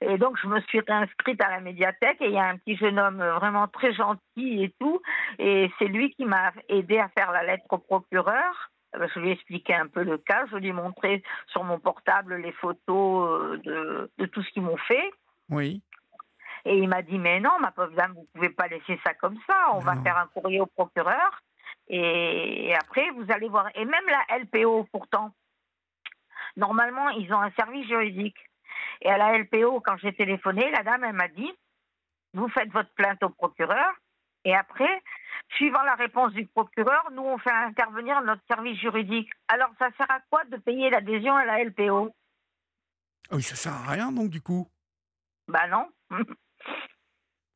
Et 0.00 0.18
donc, 0.18 0.38
je 0.42 0.46
me 0.46 0.60
suis 0.62 0.80
réinscrite 0.80 1.42
à 1.42 1.50
la 1.50 1.60
médiathèque, 1.60 2.18
et 2.20 2.26
il 2.26 2.34
y 2.34 2.38
a 2.38 2.44
un 2.44 2.56
petit 2.58 2.76
jeune 2.76 2.98
homme 2.98 3.20
euh, 3.20 3.34
vraiment 3.34 3.66
très 3.68 3.92
gentil 3.92 4.64
et 4.64 4.74
tout, 4.78 5.00
et 5.38 5.70
c'est 5.78 5.86
lui 5.88 6.10
qui 6.14 6.24
m'a 6.24 6.52
aidé 6.68 6.98
à 6.98 7.08
faire 7.08 7.32
la 7.32 7.42
lettre 7.42 7.64
au 7.70 7.78
procureur. 7.78 8.70
Euh, 8.96 9.08
Je 9.14 9.20
lui 9.20 9.30
ai 9.30 9.32
expliqué 9.32 9.74
un 9.74 9.86
peu 9.86 10.02
le 10.02 10.18
cas, 10.18 10.44
je 10.50 10.56
lui 10.56 10.68
ai 10.68 10.72
montré 10.72 11.22
sur 11.46 11.64
mon 11.64 11.78
portable 11.78 12.36
les 12.36 12.52
photos 12.52 13.58
de, 13.60 14.10
de 14.18 14.26
tout 14.26 14.42
ce 14.42 14.50
qu'ils 14.50 14.62
m'ont 14.62 14.76
fait. 14.76 15.10
Oui, 15.48 15.82
Et 16.64 16.78
il 16.78 16.88
m'a 16.88 17.02
dit, 17.02 17.18
mais 17.18 17.40
non, 17.40 17.58
ma 17.60 17.72
pauvre 17.72 17.94
dame, 17.94 18.12
vous 18.14 18.28
pouvez 18.34 18.50
pas 18.50 18.68
laisser 18.68 18.98
ça 19.04 19.14
comme 19.14 19.38
ça. 19.46 19.72
On 19.74 19.80
va 19.80 20.00
faire 20.02 20.16
un 20.16 20.26
courrier 20.28 20.60
au 20.60 20.66
procureur. 20.66 21.42
Et, 21.88 22.68
et 22.68 22.74
après, 22.74 23.10
vous 23.10 23.26
allez 23.30 23.48
voir. 23.48 23.68
Et 23.74 23.84
même 23.84 24.04
la 24.06 24.38
LPO, 24.38 24.88
pourtant, 24.92 25.34
normalement, 26.56 27.08
ils 27.10 27.32
ont 27.32 27.40
un 27.40 27.50
service 27.52 27.86
juridique. 27.88 28.38
Et 29.00 29.10
à 29.10 29.18
la 29.18 29.36
LPO, 29.38 29.80
quand 29.80 29.96
j'ai 29.98 30.12
téléphoné, 30.14 30.70
la 30.70 30.84
dame, 30.84 31.04
elle 31.04 31.14
m'a 31.14 31.28
dit, 31.28 31.52
vous 32.34 32.48
faites 32.48 32.70
votre 32.70 32.92
plainte 32.94 33.22
au 33.22 33.30
procureur. 33.30 33.92
Et 34.44 34.54
après, 34.54 35.02
suivant 35.54 35.82
la 35.82 35.94
réponse 35.94 36.32
du 36.32 36.46
procureur, 36.46 37.10
nous, 37.12 37.22
on 37.22 37.38
fait 37.38 37.50
intervenir 37.50 38.20
notre 38.22 38.42
service 38.48 38.78
juridique. 38.78 39.30
Alors, 39.48 39.70
ça 39.78 39.88
sert 39.96 40.10
à 40.10 40.20
quoi 40.30 40.44
de 40.44 40.56
payer 40.56 40.90
l'adhésion 40.90 41.36
à 41.36 41.44
la 41.44 41.64
LPO 41.64 42.14
Ah 43.30 43.36
oui, 43.36 43.42
ça 43.42 43.56
sert 43.56 43.72
à 43.72 43.90
rien, 43.90 44.12
donc 44.12 44.30
du 44.30 44.40
coup. 44.40 44.68
Ben 45.48 45.66
non. 45.68 45.88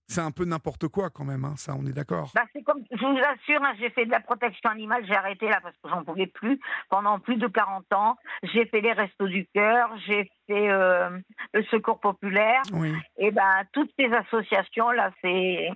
C'est 0.09 0.21
un 0.21 0.31
peu 0.31 0.45
n'importe 0.45 0.87
quoi 0.87 1.11
quand 1.11 1.25
même, 1.25 1.45
hein, 1.45 1.55
ça, 1.57 1.75
on 1.77 1.85
est 1.85 1.93
d'accord. 1.93 2.31
Bah, 2.33 2.45
c'est 2.53 2.63
comme, 2.63 2.81
je 2.93 3.05
vous 3.05 3.19
assure, 3.19 3.61
hein, 3.65 3.73
j'ai 3.79 3.91
fait 3.91 4.07
de 4.07 4.11
la 4.13 4.21
protection 4.21 4.71
animale, 4.71 5.05
j'ai 5.05 5.17
arrêté 5.17 5.49
là 5.49 5.59
parce 5.61 5.75
que 5.79 5.89
j'en 5.89 6.05
pouvais 6.05 6.29
plus 6.29 6.61
pendant 6.89 7.19
plus 7.19 7.37
de 7.37 7.49
40 7.49 7.93
ans. 7.93 8.17
J'ai 8.45 8.67
fait 8.67 8.81
les 8.81 8.93
restos 8.93 9.27
du 9.27 9.49
cœur, 9.53 9.91
j'ai 10.07 10.31
fait 10.47 10.71
euh, 10.71 11.19
le 11.53 11.63
secours 11.65 11.99
populaire. 11.99 12.63
Oui, 12.73 12.95
Et 13.19 13.33
ben 13.33 13.65
toutes 13.73 13.91
ces 13.99 14.13
associations 14.13 14.91
là, 14.93 15.11
c'est 15.23 15.71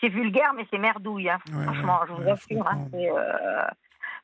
c'est 0.00 0.08
vulgaire, 0.08 0.54
mais 0.54 0.66
c'est 0.70 0.78
merdouille. 0.78 1.28
hein. 1.28 1.38
Ouais, 1.52 1.64
Franchement, 1.64 2.00
ouais, 2.00 2.06
je 2.08 2.12
vous 2.14 2.22
ouais, 2.22 2.30
assure. 2.32 2.66
hein, 2.66 2.88
euh, 2.94 3.64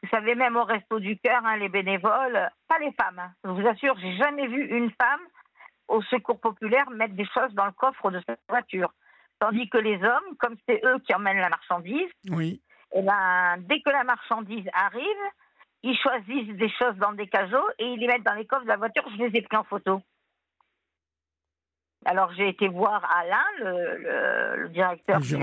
vous 0.03 0.09
savez, 0.09 0.35
même 0.37 0.57
au 0.57 0.65
resto 0.65 1.01
du 1.01 1.19
cœur, 1.19 1.43
les 1.59 1.69
bénévoles, 1.69 2.51
pas 2.67 2.79
les 2.79 2.93
femmes. 2.93 3.31
je 3.45 3.51
vous 3.51 3.67
assure, 3.69 3.95
j'ai 4.01 4.17
jamais 4.17 4.47
vu 4.47 4.65
une 4.75 4.91
femme 5.01 5.21
au 5.89 6.03
secours 6.03 6.39
populaire 6.41 6.89
mettre 6.91 7.15
des 7.15 7.27
choses 7.27 7.53
dans 7.55 7.67
le 7.67 7.73
coffre 7.73 8.11
de 8.11 8.21
cette 8.27 8.41
voiture. 8.49 8.93
Tandis 9.41 9.69
que 9.71 9.79
les 9.79 9.97
hommes, 10.03 10.37
comme 10.39 10.57
c'est 10.69 10.81
eux 10.85 10.99
qui 11.01 11.15
emmènent 11.15 11.39
la 11.39 11.49
marchandise, 11.49 12.11
oui. 12.31 12.61
eh 12.93 13.03
ben, 13.03 13.57
dès 13.59 13.81
que 13.81 13.91
la 13.91 14.05
marchandise 14.05 14.69
arrive, 14.73 15.05
ils 15.85 15.97
choisissent 15.97 16.57
des 16.57 16.69
choses 16.71 16.97
dans 16.97 17.13
des 17.13 17.29
cajots 17.29 17.69
et 17.79 17.87
ils 17.87 17.99
les 18.01 18.07
mettent 18.09 18.25
dans 18.25 18.35
les 18.35 18.47
coffres 18.47 18.65
de 18.65 18.69
la 18.69 18.77
voiture. 18.77 19.05
Je 19.13 19.23
les 19.25 19.39
ai 19.39 19.43
pris 19.43 19.57
en 19.57 19.65
photo. 19.65 20.03
Alors 22.05 22.33
j'ai 22.35 22.49
été 22.49 22.69
voir 22.69 23.05
Alain, 23.17 23.45
le, 23.59 23.97
le- 23.99 24.63
le 24.63 24.69
directeur 24.71 25.21
du, 25.21 25.37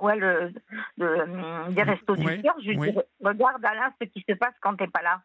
ouais, 0.00 0.16
le, 0.16 0.52
le- 0.98 1.72
des 1.72 1.82
restos 1.82 2.14
Ouais, 2.16 2.36
du 2.36 2.42
cœur. 2.42 2.54
Je 2.60 2.70
lui 2.70 2.78
ouais. 2.78 2.92
dis 2.92 2.98
regarde 3.24 3.64
Alain 3.64 3.92
ce 4.00 4.06
qui 4.06 4.24
se 4.28 4.34
passe 4.34 4.54
quand 4.60 4.76
t'es 4.76 4.88
pas 4.88 5.02
là. 5.02 5.20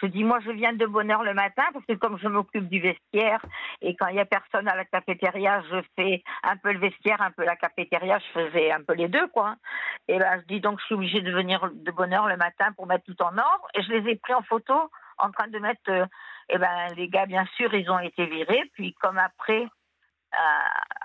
Je 0.00 0.06
dis 0.06 0.24
moi 0.24 0.40
je 0.44 0.50
viens 0.50 0.74
de 0.74 0.86
bonne 0.86 1.10
heure 1.10 1.22
le 1.22 1.34
matin 1.34 1.64
parce 1.72 1.84
que 1.86 1.94
comme 1.94 2.18
je 2.18 2.28
m'occupe 2.28 2.68
du 2.68 2.80
vestiaire 2.80 3.40
et 3.80 3.96
quand 3.96 4.08
il 4.08 4.16
y 4.16 4.20
a 4.20 4.26
personne 4.26 4.68
à 4.68 4.76
la 4.76 4.84
cafétéria, 4.84 5.62
je 5.70 5.80
fais 5.96 6.22
un 6.42 6.56
peu 6.56 6.72
le 6.72 6.78
vestiaire, 6.78 7.22
un 7.22 7.30
peu 7.30 7.44
la 7.44 7.56
cafétéria, 7.56 8.18
je 8.18 8.40
faisais 8.40 8.70
un 8.72 8.82
peu 8.82 8.94
les 8.94 9.08
deux 9.08 9.26
quoi. 9.28 9.56
Et 10.08 10.18
ben 10.18 10.40
je 10.40 10.54
dis 10.54 10.60
donc 10.60 10.80
je 10.80 10.84
suis 10.86 10.94
obligée 10.94 11.22
de 11.22 11.32
venir 11.32 11.70
de 11.72 11.90
bonne 11.90 12.12
heure 12.12 12.28
le 12.28 12.36
matin 12.36 12.72
pour 12.72 12.86
mettre 12.86 13.04
tout 13.04 13.22
en 13.22 13.38
ordre 13.38 13.68
et 13.74 13.82
je 13.82 13.92
les 13.92 14.10
ai 14.10 14.16
pris 14.16 14.34
en 14.34 14.42
photo 14.42 14.74
en 15.18 15.30
train 15.30 15.48
de 15.48 15.58
mettre 15.58 15.90
euh, 15.90 16.04
eh 16.50 16.58
ben 16.58 16.94
les 16.96 17.08
gars 17.08 17.26
bien 17.26 17.46
sûr 17.56 17.72
ils 17.74 17.90
ont 17.90 17.98
été 17.98 18.26
virés 18.26 18.70
puis 18.74 18.92
comme 19.00 19.18
après 19.18 19.62
euh, 19.62 20.38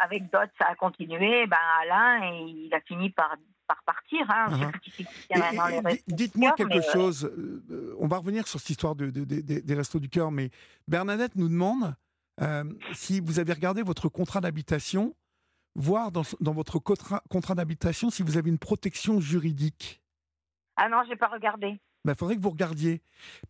avec 0.03 0.24
d'autres 0.29 0.51
ça 0.60 0.67
a 0.69 0.75
continué 0.75 1.48
ben 1.48 1.57
Alain 1.81 2.24
et 2.24 2.41
il 2.41 2.74
a 2.74 2.81
fini 2.81 3.10
par 3.10 3.36
par 3.71 3.83
partir 3.83 4.19
hein. 4.29 4.71
Uh-huh. 5.29 5.99
Dites-moi 6.07 6.51
quelque 6.53 6.69
mais, 6.69 6.87
euh, 6.87 6.91
chose. 6.93 7.25
euh, 7.25 7.95
on 7.99 8.07
va 8.07 8.17
revenir 8.17 8.47
sur 8.47 8.59
cette 8.59 8.69
histoire 8.71 8.95
de, 8.95 9.09
de- 9.09 9.23
de- 9.23 9.41
de- 9.41 9.59
des 9.59 9.73
restos 9.75 9.99
du 9.99 10.09
cœur, 10.09 10.31
mais 10.31 10.49
Bernadette 10.87 11.35
nous 11.35 11.47
demande 11.49 11.95
euh, 12.41 12.63
si 12.93 13.19
vous 13.19 13.39
avez 13.39 13.53
regardé 13.53 13.81
votre 13.83 14.09
contrat 14.09 14.41
d'habitation. 14.41 15.15
voir 15.75 16.11
dans, 16.11 16.23
dans 16.41 16.51
votre 16.53 16.79
contrat, 16.79 17.23
contrat 17.29 17.55
d'habitation 17.55 18.09
si 18.09 18.23
vous 18.23 18.35
avez 18.37 18.49
une 18.49 18.57
protection 18.59 19.21
juridique. 19.21 20.01
Ah 20.75 20.89
non, 20.89 20.97
j'ai 21.07 21.15
pas 21.15 21.27
regardé. 21.29 21.67
Il 21.67 21.79
ben, 22.03 22.15
faudrait 22.15 22.35
que 22.35 22.41
vous 22.41 22.49
regardiez. 22.49 23.01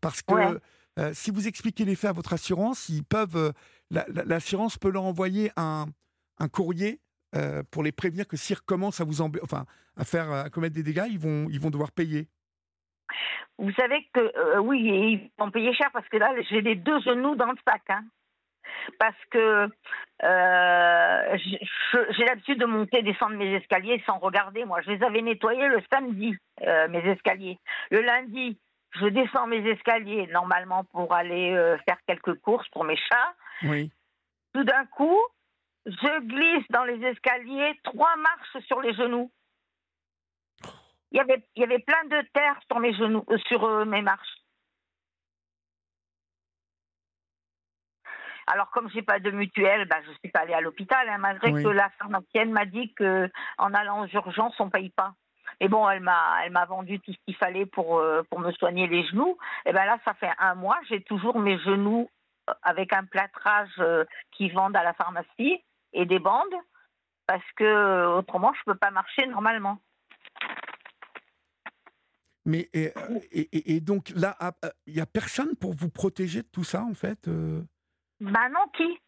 Parce 0.02 0.22
que 0.22 0.34
Ouais. 0.36 0.58
euh, 1.00 1.14
si 1.16 1.32
vous 1.32 1.48
expliquez 1.48 1.84
les 1.84 1.96
faits 1.96 2.12
à 2.12 2.14
votre 2.14 2.34
assurance, 2.34 2.90
ils 2.90 3.04
peuvent, 3.04 3.38
euh, 3.38 3.52
la- 3.90 4.06
la- 4.10 4.24
l'assurance 4.26 4.78
peut 4.78 4.92
leur 4.92 5.04
envoyer 5.04 5.52
un, 5.56 5.86
un 6.38 6.48
courrier 6.48 7.00
euh, 7.36 7.64
pour 7.72 7.84
les 7.84 7.92
prévenir 7.92 8.28
que 8.28 8.38
s'ils 8.38 8.58
recommencent 8.58 9.02
à 9.02 9.06
vous 9.06 9.22
embê- 9.22 9.40
enfin, 9.44 9.66
à 9.98 10.04
faire 10.06 10.32
à 10.32 10.50
commettre 10.50 10.76
des 10.76 10.84
dégâts, 10.84 11.08
ils 11.10 11.20
vont, 11.20 11.48
ils 11.50 11.60
vont 11.60 11.70
devoir 11.70 11.92
payer. 11.92 12.28
Vous 13.58 13.72
savez 13.74 14.08
que 14.14 14.20
euh, 14.38 14.60
oui, 14.60 14.80
ils 14.82 15.32
vont 15.38 15.52
payer 15.52 15.74
cher 15.74 15.90
parce 15.94 16.08
que 16.10 16.18
là, 16.18 16.34
j'ai 16.50 16.62
les 16.62 16.76
deux 16.76 17.00
genoux 17.02 17.36
dans 17.36 17.52
le 17.52 17.58
sac. 17.68 17.82
hein. 17.90 18.04
Parce 18.98 19.18
que 19.30 19.68
euh, 20.24 21.38
j'ai 22.12 22.26
l'habitude 22.26 22.60
de 22.60 22.66
monter 22.66 23.04
descendre 23.04 23.36
mes 23.36 23.54
escaliers 23.56 24.02
sans 24.06 24.18
regarder. 24.18 24.66
Moi, 24.66 24.82
je 24.82 24.92
les 24.92 25.04
avais 25.04 25.22
nettoyés 25.22 25.68
le 25.68 25.82
samedi, 25.92 26.36
mes 26.62 27.06
escaliers. 27.12 27.60
Le 27.92 28.02
lundi, 28.02 28.58
je 29.00 29.06
descends 29.08 29.48
mes 29.48 29.68
escaliers 29.70 30.28
normalement 30.28 30.84
pour 30.86 31.14
aller 31.14 31.54
faire 31.88 31.98
quelques 32.08 32.36
courses 32.42 32.68
pour 32.70 32.84
mes 32.84 32.98
chats. 32.98 33.34
Oui. 33.64 33.92
Tout 34.54 34.64
d'un 34.64 34.86
coup, 34.86 35.18
je 35.86 36.20
glisse 36.22 36.66
dans 36.70 36.84
les 36.84 37.04
escaliers, 37.06 37.80
trois 37.84 38.16
marches 38.18 38.66
sur 38.68 38.82
les 38.82 38.94
genoux. 38.94 39.32
Il 41.12 41.18
y 41.18 41.20
avait, 41.20 41.44
il 41.56 41.62
y 41.62 41.64
avait 41.64 41.80
plein 41.80 42.04
de 42.06 42.22
terre 42.34 42.60
sur 42.70 42.80
mes 42.80 42.94
genoux, 42.94 43.26
euh, 43.30 43.38
sur 43.48 43.64
euh, 43.66 43.86
mes 43.86 44.02
marches. 44.02 44.38
Alors 48.48 48.70
comme 48.72 48.90
j'ai 48.90 49.02
pas 49.02 49.20
de 49.20 49.32
mutuelle, 49.32 49.88
bah, 49.88 49.98
je 50.06 50.12
suis 50.20 50.30
pas 50.32 50.42
allée 50.42 50.54
à 50.54 50.62
l'hôpital, 50.62 51.08
hein, 51.10 51.18
malgré 51.18 51.52
Oui. 51.52 51.64
que 51.64 51.70
la 51.70 51.90
pharmacienne 51.92 52.52
m'a 52.52 52.66
dit 52.66 52.94
que 52.94 53.30
en 53.58 53.74
allant 53.74 54.02
aux 54.04 54.08
urgences, 54.08 54.60
on 54.60 54.70
paye 54.70 54.90
pas. 54.90 55.14
Et 55.60 55.68
bon, 55.68 55.88
elle 55.90 56.00
m'a, 56.00 56.38
elle 56.44 56.52
m'a 56.52 56.66
vendu 56.66 57.00
tout 57.00 57.12
ce 57.12 57.18
qu'il 57.26 57.36
fallait 57.36 57.66
pour 57.66 58.00
euh, 58.00 58.24
pour 58.30 58.40
me 58.40 58.52
soigner 58.54 58.88
les 58.88 59.04
genoux. 59.06 59.38
Et 59.66 59.74
ben 59.74 59.86
là, 59.86 60.00
ça 60.06 60.14
fait 60.16 60.32
un 60.38 60.56
mois, 60.56 60.80
j'ai 60.90 61.02
toujours 61.04 61.40
mes 61.40 61.60
genoux 61.60 62.10
avec 62.64 62.94
un 62.94 63.06
plâtrage 63.06 63.70
euh, 63.80 64.06
qu'ils 64.32 64.54
vendent 64.54 64.76
à 64.76 64.84
la 64.84 64.94
pharmacie 64.94 65.64
et 65.94 66.06
des 66.06 66.20
bandes, 66.20 66.54
parce 67.28 67.44
que 67.56 67.64
euh, 67.64 68.18
autrement, 68.18 68.54
je 68.54 68.62
peux 68.66 68.76
pas 68.78 68.92
marcher 68.92 69.26
normalement. 69.28 69.80
Mais 72.46 72.70
et, 72.74 72.92
euh, 72.98 73.20
et- 73.32 73.76
et- 73.76 73.82
donc 73.82 74.10
là, 74.16 74.36
ah, 74.40 74.52
euh, 74.66 74.70
il 74.88 74.96
y 74.96 75.02
a 75.02 75.06
personne 75.06 75.56
pour 75.56 75.74
vous 75.76 75.90
protéger 75.90 76.42
de 76.42 76.48
tout 76.48 76.64
ça 76.64 76.82
en 76.84 76.94
fait. 76.96 77.28
euh? 77.28 77.62
Ben 78.20 78.50
non, 78.50 78.68
qui? 78.76 79.00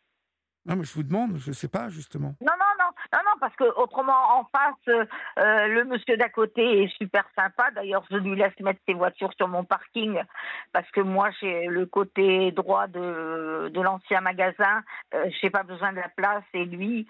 Non, 0.65 0.75
mais 0.75 0.83
je 0.83 0.93
vous 0.93 1.03
demande, 1.03 1.37
je 1.37 1.51
sais 1.51 1.67
pas 1.67 1.89
justement. 1.89 2.35
Non, 2.41 2.53
non, 2.59 2.85
non, 2.85 2.91
non, 3.13 3.19
non, 3.25 3.37
parce 3.39 3.55
que 3.55 3.63
autrement, 3.79 4.39
en 4.39 4.43
face, 4.45 4.73
euh, 4.87 5.05
euh, 5.37 5.67
le 5.67 5.83
monsieur 5.85 6.17
d'à 6.17 6.29
côté 6.29 6.83
est 6.83 6.97
super 6.97 7.23
sympa. 7.37 7.69
D'ailleurs, 7.75 8.03
je 8.09 8.17
lui 8.17 8.35
laisse 8.35 8.59
mettre 8.59 8.79
ses 8.87 8.95
voitures 8.95 9.31
sur 9.37 9.47
mon 9.47 9.63
parking 9.63 10.19
parce 10.71 10.89
que 10.89 11.01
moi, 11.01 11.29
j'ai 11.39 11.67
le 11.67 11.85
côté 11.85 12.51
droit 12.51 12.87
de, 12.87 13.69
de 13.71 13.81
l'ancien 13.81 14.21
magasin. 14.21 14.83
Euh, 15.13 15.29
j'ai 15.39 15.51
pas 15.51 15.61
besoin 15.61 15.91
de 15.91 15.97
la 15.97 16.09
place 16.09 16.43
et 16.55 16.65
lui, 16.65 17.05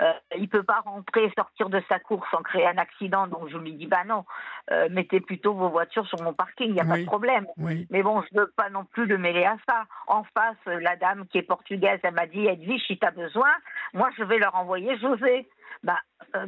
euh, 0.00 0.12
il 0.36 0.48
peut 0.48 0.62
pas 0.62 0.82
rentrer 0.84 1.24
et 1.24 1.32
sortir 1.36 1.68
de 1.68 1.82
sa 1.88 1.98
course 1.98 2.30
sans 2.30 2.42
créer 2.42 2.68
un 2.68 2.78
accident. 2.78 3.26
Donc, 3.26 3.48
je 3.48 3.58
lui 3.58 3.72
dis, 3.72 3.86
bah 3.86 4.04
non, 4.06 4.24
euh, 4.70 4.88
mettez 4.88 5.18
plutôt 5.18 5.54
vos 5.54 5.68
voitures 5.68 6.06
sur 6.06 6.22
mon 6.22 6.32
parking, 6.32 6.68
il 6.68 6.74
n'y 6.74 6.80
a 6.80 6.84
pas 6.84 6.98
de 6.98 7.06
problème. 7.06 7.46
Oui. 7.56 7.88
Mais 7.90 8.04
bon, 8.04 8.22
je 8.22 8.38
veux 8.38 8.52
pas 8.56 8.70
non 8.70 8.84
plus 8.84 9.06
le 9.06 9.18
mêler 9.18 9.44
à 9.44 9.56
ça. 9.68 9.84
En 10.06 10.22
face, 10.22 10.56
la 10.66 10.94
dame 10.94 11.26
qui 11.26 11.38
est 11.38 11.42
portugaise, 11.42 11.98
elle 12.04 12.14
m'a 12.14 12.26
dit 12.26 12.46
Edwige, 12.46 12.86
si 12.86 12.98
tu 12.98 13.04
as 13.06 13.10
besoin, 13.10 13.50
moi 13.94 14.10
je 14.16 14.22
vais 14.22 14.38
leur 14.38 14.54
envoyer 14.54 14.96
José. 14.98 15.39
Bah, 15.82 15.98
euh, 16.36 16.46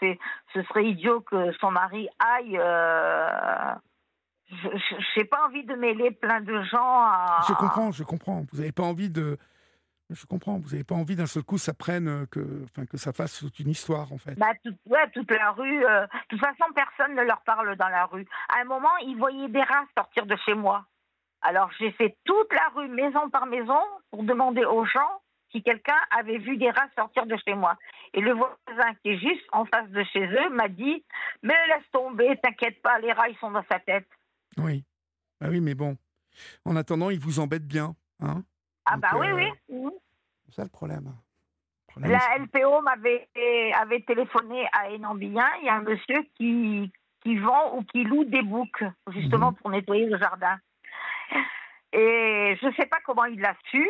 c'est- 0.00 0.18
ce 0.54 0.62
serait 0.64 0.86
idiot 0.86 1.20
que 1.20 1.52
son 1.60 1.70
mari 1.70 2.08
aille. 2.18 2.56
euh, 2.58 3.74
je 4.48 5.18
n'ai 5.20 5.24
pas 5.24 5.44
envie 5.46 5.64
de 5.64 5.74
mêler 5.74 6.12
plein 6.12 6.40
de 6.40 6.62
gens 6.62 6.78
à. 7.02 7.40
Je 7.48 7.54
comprends, 7.54 7.90
je 7.90 8.04
comprends. 8.04 8.44
Vous 8.52 8.58
n'avez 8.58 8.72
pas 8.72 8.84
envie 8.84 9.10
de. 9.10 9.38
Je 10.08 10.24
comprends. 10.24 10.58
Vous 10.58 10.70
n'avez 10.70 10.84
pas 10.84 10.94
envie 10.94 11.16
d'un 11.16 11.26
seul 11.26 11.42
coup 11.42 11.58
ça 11.58 11.74
prenne 11.74 12.06
euh, 12.08 12.26
que, 12.26 12.62
enfin 12.62 12.86
que 12.86 12.96
ça 12.96 13.12
fasse 13.12 13.40
toute 13.40 13.58
une 13.58 13.70
histoire 13.70 14.12
en 14.12 14.18
fait. 14.18 14.36
Bah, 14.38 14.52
toute, 14.64 14.76
ouais, 14.86 15.10
toute 15.10 15.30
la 15.32 15.50
rue. 15.50 15.84
euh, 15.84 16.02
de 16.06 16.08
toute 16.28 16.40
façon, 16.40 16.64
personne 16.74 17.16
ne 17.16 17.22
leur 17.22 17.40
parle 17.42 17.74
dans 17.76 17.88
la 17.88 18.06
rue. 18.06 18.24
À 18.56 18.60
un 18.60 18.64
moment, 18.64 18.96
ils 19.02 19.16
voyaient 19.16 19.48
des 19.48 19.62
rats 19.62 19.84
sortir 19.98 20.26
de 20.26 20.36
chez 20.46 20.54
moi. 20.54 20.84
Alors, 21.42 21.70
j'ai 21.78 21.90
fait 21.92 22.16
toute 22.24 22.52
la 22.52 22.68
rue, 22.74 22.88
maison 22.88 23.28
par 23.30 23.46
maison, 23.46 23.80
pour 24.12 24.22
demander 24.22 24.64
aux 24.64 24.84
gens 24.84 25.20
si 25.56 25.62
quelqu'un 25.62 25.98
avait 26.10 26.38
vu 26.38 26.56
des 26.58 26.70
rats 26.70 26.88
sortir 26.96 27.24
de 27.26 27.36
chez 27.46 27.54
moi. 27.54 27.76
Et 28.12 28.20
le 28.20 28.32
voisin 28.32 28.94
qui 29.02 29.10
est 29.10 29.18
juste 29.18 29.44
en 29.52 29.64
face 29.64 29.88
de 29.90 30.04
chez 30.04 30.26
eux 30.26 30.50
m'a 30.50 30.68
dit 30.68 31.04
Mais 31.42 31.54
laisse 31.68 31.90
tomber, 31.92 32.36
t'inquiète 32.42 32.80
pas, 32.82 32.98
les 32.98 33.12
rats, 33.12 33.28
ils 33.28 33.36
sont 33.38 33.50
dans 33.50 33.64
sa 33.70 33.78
tête. 33.80 34.08
Oui. 34.58 34.84
Bah 35.40 35.48
oui, 35.50 35.60
mais 35.60 35.74
bon. 35.74 35.96
En 36.64 36.76
attendant, 36.76 37.10
ils 37.10 37.18
vous 37.20 37.40
embêtent 37.40 37.66
bien, 37.66 37.94
hein. 38.20 38.42
Ah, 38.84 38.92
Donc, 38.92 39.00
bah 39.02 39.08
oui, 39.18 39.26
euh, 39.28 39.50
oui. 39.70 39.90
C'est 40.46 40.54
ça 40.56 40.62
le 40.64 40.68
problème. 40.68 41.04
Le 41.06 41.92
problème, 41.92 42.12
La 42.12 42.38
LPO 42.38 42.82
m'avait 42.82 43.28
avait 43.74 44.00
téléphoné 44.02 44.66
à 44.72 44.90
Hénambillien. 44.90 45.48
Il 45.60 45.66
y 45.66 45.68
a 45.70 45.74
un 45.76 45.82
monsieur 45.82 46.22
qui, 46.36 46.92
qui 47.22 47.36
vend 47.38 47.76
ou 47.76 47.82
qui 47.84 48.04
loue 48.04 48.24
des 48.24 48.42
boucs, 48.42 48.84
justement, 49.08 49.50
Mhm. 49.52 49.56
pour 49.56 49.70
nettoyer 49.70 50.06
le 50.06 50.18
jardin. 50.18 50.58
Et 51.92 52.56
je 52.60 52.66
ne 52.66 52.72
sais 52.74 52.86
pas 52.86 52.98
comment 53.04 53.24
il 53.24 53.40
l'a 53.40 53.54
su, 53.70 53.86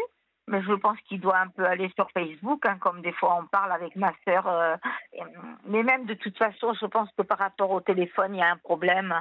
mais 0.46 0.62
je 0.62 0.72
pense 0.72 0.98
qu'il 1.08 1.20
doit 1.20 1.38
un 1.38 1.48
peu 1.48 1.64
aller 1.64 1.90
sur 1.96 2.10
Facebook, 2.12 2.64
hein, 2.66 2.78
comme 2.78 3.02
des 3.02 3.12
fois 3.12 3.38
on 3.40 3.46
parle 3.46 3.72
avec 3.72 3.96
ma 3.96 4.12
sœur. 4.26 4.46
euh, 4.46 4.76
mais 5.66 5.82
même 5.82 6.06
de 6.06 6.14
toute 6.14 6.36
façon, 6.38 6.72
je 6.80 6.86
pense 6.86 7.08
que 7.16 7.22
par 7.22 7.38
rapport 7.38 7.70
au 7.70 7.80
téléphone, 7.80 8.34
il 8.34 8.38
y 8.38 8.42
a 8.42 8.50
un 8.52 8.56
problème. 8.56 9.14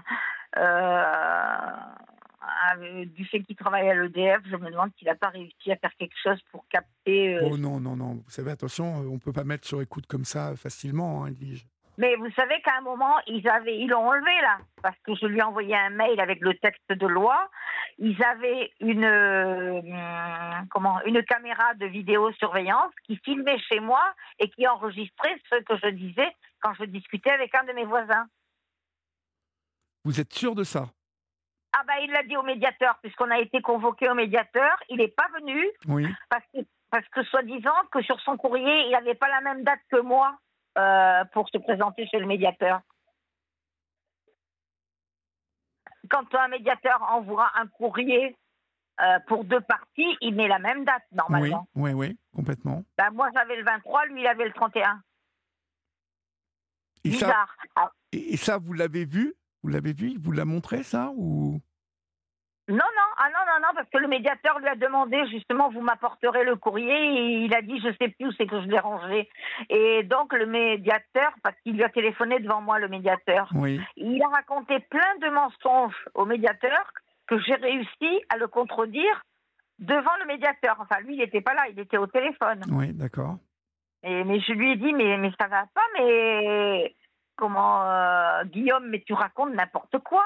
Euh, 0.57 1.71
du 3.05 3.25
fait 3.25 3.41
qu'il 3.41 3.55
travaille 3.55 3.89
à 3.89 3.95
l'EDF, 3.95 4.41
je 4.45 4.55
me 4.55 4.69
demande 4.69 4.91
s'il 4.97 5.07
n'a 5.07 5.15
pas 5.15 5.29
réussi 5.29 5.71
à 5.71 5.75
faire 5.77 5.91
quelque 5.97 6.15
chose 6.21 6.39
pour 6.51 6.65
capter. 6.69 7.35
euh, 7.35 7.49
Oh 7.51 7.57
non, 7.57 7.79
non, 7.79 7.95
non. 7.95 8.13
Vous 8.23 8.29
savez, 8.29 8.51
attention, 8.51 8.85
on 9.11 9.19
peut 9.19 9.33
pas 9.33 9.43
mettre 9.43 9.67
sur 9.67 9.81
écoute 9.81 10.05
comme 10.07 10.25
ça 10.25 10.55
facilement, 10.55 11.25
hein. 11.25 11.31
Mais 11.97 12.15
vous 12.17 12.29
savez 12.31 12.61
qu'à 12.61 12.77
un 12.77 12.81
moment, 12.81 13.15
ils 13.27 13.47
avaient, 13.47 13.77
ils 13.77 13.87
l'ont 13.87 14.09
enlevé 14.09 14.31
là, 14.41 14.57
parce 14.83 14.97
que 15.05 15.15
je 15.15 15.25
lui 15.27 15.39
ai 15.39 15.43
envoyé 15.43 15.75
un 15.75 15.89
mail 15.91 16.19
avec 16.19 16.41
le 16.41 16.53
texte 16.55 16.91
de 16.91 17.07
loi. 17.07 17.49
Ils 17.97 18.21
avaient 18.23 18.71
une, 18.81 19.05
euh, 19.05 19.81
comment, 20.69 20.99
une 21.05 21.23
caméra 21.23 21.73
de 21.75 21.85
vidéosurveillance 21.85 22.91
qui 23.05 23.17
filmait 23.23 23.59
chez 23.59 23.79
moi 23.79 24.03
et 24.39 24.49
qui 24.49 24.67
enregistrait 24.67 25.39
ce 25.49 25.61
que 25.63 25.77
je 25.77 25.89
disais 25.89 26.35
quand 26.59 26.73
je 26.73 26.85
discutais 26.85 27.31
avec 27.31 27.55
un 27.55 27.63
de 27.63 27.71
mes 27.71 27.85
voisins. 27.85 28.27
Vous 30.03 30.19
êtes 30.19 30.33
sûr 30.33 30.55
de 30.55 30.63
ça? 30.63 30.87
Ah 31.77 31.83
bah 31.87 31.99
il 32.01 32.11
l'a 32.11 32.23
dit 32.23 32.37
au 32.37 32.43
médiateur, 32.43 32.97
puisqu'on 33.01 33.31
a 33.31 33.39
été 33.39 33.61
convoqué 33.61 34.09
au 34.09 34.13
médiateur, 34.13 34.77
il 34.89 34.97
n'est 34.97 35.07
pas 35.09 35.27
venu 35.39 35.65
Oui. 35.87 36.07
parce 36.29 36.45
que, 36.53 36.59
parce 36.89 37.07
que 37.09 37.23
soi-disant 37.23 37.75
que 37.91 38.01
sur 38.01 38.19
son 38.21 38.37
courrier, 38.37 38.85
il 38.85 38.91
n'avait 38.91 39.15
pas 39.15 39.29
la 39.29 39.41
même 39.41 39.63
date 39.63 39.81
que 39.89 39.99
moi 39.99 40.37
euh, 40.77 41.23
pour 41.33 41.49
se 41.49 41.57
présenter 41.57 42.07
chez 42.07 42.19
le 42.19 42.27
médiateur. 42.27 42.81
Quand 46.09 46.33
un 46.35 46.47
médiateur 46.49 47.01
envoie 47.09 47.51
un 47.55 47.67
courrier 47.67 48.35
euh, 49.01 49.19
pour 49.27 49.43
deux 49.45 49.61
parties, 49.61 50.17
il 50.21 50.35
met 50.35 50.47
la 50.47 50.59
même 50.59 50.85
date 50.85 51.03
Oui, 51.11 51.17
normalement. 51.17 51.67
oui, 51.75 51.91
oui, 51.93 52.17
complètement. 52.35 52.83
Ben, 52.97 53.09
moi 53.11 53.29
j'avais 53.33 53.55
le 53.57 53.63
23, 53.63 54.05
lui 54.07 54.21
il 54.21 54.27
avait 54.27 54.45
le 54.45 54.53
31. 54.53 55.01
Et 57.03 57.09
Bizarre. 57.09 57.55
Ah, 57.75 57.91
et, 58.11 58.33
et 58.33 58.37
ça, 58.37 58.57
vous 58.57 58.73
l'avez 58.73 59.05
vu? 59.05 59.33
Vous 59.63 59.69
l'avez 59.69 59.93
vu? 59.93 60.11
Il 60.11 60.19
vous 60.19 60.31
l'a 60.31 60.45
montré, 60.45 60.83
ça 60.83 61.11
ou... 61.15 61.59
Non, 62.67 62.77
non, 62.77 63.09
ah 63.17 63.27
non, 63.29 63.45
non, 63.45 63.59
non, 63.67 63.73
parce 63.75 63.87
que 63.89 63.99
le 63.99 64.07
médiateur 64.07 64.57
lui 64.57 64.67
a 64.67 64.75
demandé 64.75 65.23
justement, 65.27 65.69
vous 65.69 65.81
m'apporterez 65.81 66.43
le 66.43 66.55
courrier, 66.55 66.95
et 66.95 67.45
il 67.45 67.55
a 67.55 67.61
dit, 67.61 67.79
je 67.79 67.93
sais 68.01 68.09
plus 68.09 68.27
où 68.27 68.31
c'est 68.31 68.47
que 68.47 68.59
je 68.59 68.67
l'ai 68.67 68.79
rangé. 68.79 69.29
Et 69.69 70.01
donc 70.03 70.33
le 70.33 70.47
médiateur, 70.47 71.31
parce 71.43 71.55
qu'il 71.61 71.73
lui 71.75 71.83
a 71.83 71.89
téléphoné 71.89 72.39
devant 72.39 72.61
moi, 72.61 72.79
le 72.79 72.87
médiateur, 72.87 73.49
Oui. 73.53 73.79
il 73.97 74.21
a 74.23 74.27
raconté 74.29 74.79
plein 74.79 75.15
de 75.21 75.29
mensonges 75.29 76.09
au 76.15 76.25
médiateur 76.25 76.91
que 77.27 77.37
j'ai 77.39 77.53
réussi 77.55 78.23
à 78.29 78.37
le 78.37 78.47
contredire 78.47 79.21
devant 79.77 80.15
le 80.21 80.25
médiateur. 80.25 80.75
Enfin, 80.79 80.99
lui, 81.01 81.15
il 81.15 81.19
n'était 81.19 81.41
pas 81.41 81.53
là, 81.53 81.67
il 81.69 81.79
était 81.79 81.97
au 81.97 82.07
téléphone. 82.07 82.61
Oui, 82.71 82.93
d'accord. 82.93 83.35
Et, 84.03 84.23
mais 84.23 84.39
je 84.39 84.53
lui 84.53 84.71
ai 84.71 84.75
dit, 84.75 84.93
mais, 84.93 85.17
mais 85.17 85.31
ça 85.39 85.47
va 85.47 85.65
pas, 85.73 85.85
mais 85.99 86.95
comment, 87.35 87.83
euh, 87.85 88.43
Guillaume, 88.45 88.87
mais 88.89 89.01
tu 89.05 89.13
racontes 89.13 89.53
n'importe 89.53 89.99
quoi. 89.99 90.25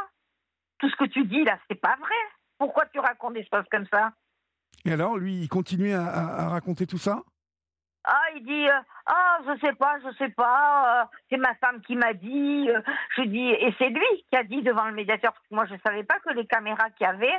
Tout 0.79 0.89
ce 0.89 0.95
que 0.95 1.05
tu 1.05 1.23
dis 1.25 1.43
là, 1.43 1.57
c'est 1.69 1.79
pas 1.79 1.95
vrai. 1.99 2.15
Pourquoi 2.57 2.85
tu 2.87 2.99
racontes 2.99 3.33
des 3.33 3.47
choses 3.51 3.65
comme 3.71 3.85
ça? 3.87 4.11
Et 4.85 4.91
alors, 4.93 5.17
lui, 5.17 5.41
il 5.41 5.47
continuait 5.49 5.93
à, 5.93 6.05
à- 6.05 6.45
à 6.45 6.49
raconter 6.49 6.87
tout 6.87 6.97
ça? 6.97 7.21
Ah, 8.05 8.23
il 8.33 8.43
dit, 8.45 8.67
euh, 8.67 8.79
ah, 9.07 9.39
je 9.45 9.59
sais 9.59 9.73
pas, 9.73 9.97
je 10.03 10.15
sais 10.17 10.29
pas, 10.29 11.01
euh, 11.01 11.05
c'est 11.29 11.37
ma 11.37 11.53
femme 11.55 11.81
qui 11.81 11.97
m'a 11.97 12.13
dit. 12.13 12.69
euh, 12.69 12.81
je 13.17 13.23
dis, 13.23 13.49
et 13.49 13.75
c'est 13.77 13.89
lui 13.89 14.25
qui 14.31 14.37
a 14.37 14.43
dit 14.43 14.61
devant 14.61 14.85
le 14.85 14.93
médiateur, 14.93 15.33
parce 15.33 15.45
que 15.47 15.53
moi 15.53 15.65
je 15.65 15.75
savais 15.85 16.03
pas 16.05 16.17
que 16.19 16.29
les 16.31 16.47
caméras 16.47 16.89
qu'il 16.91 17.05
y 17.05 17.09
avait, 17.09 17.37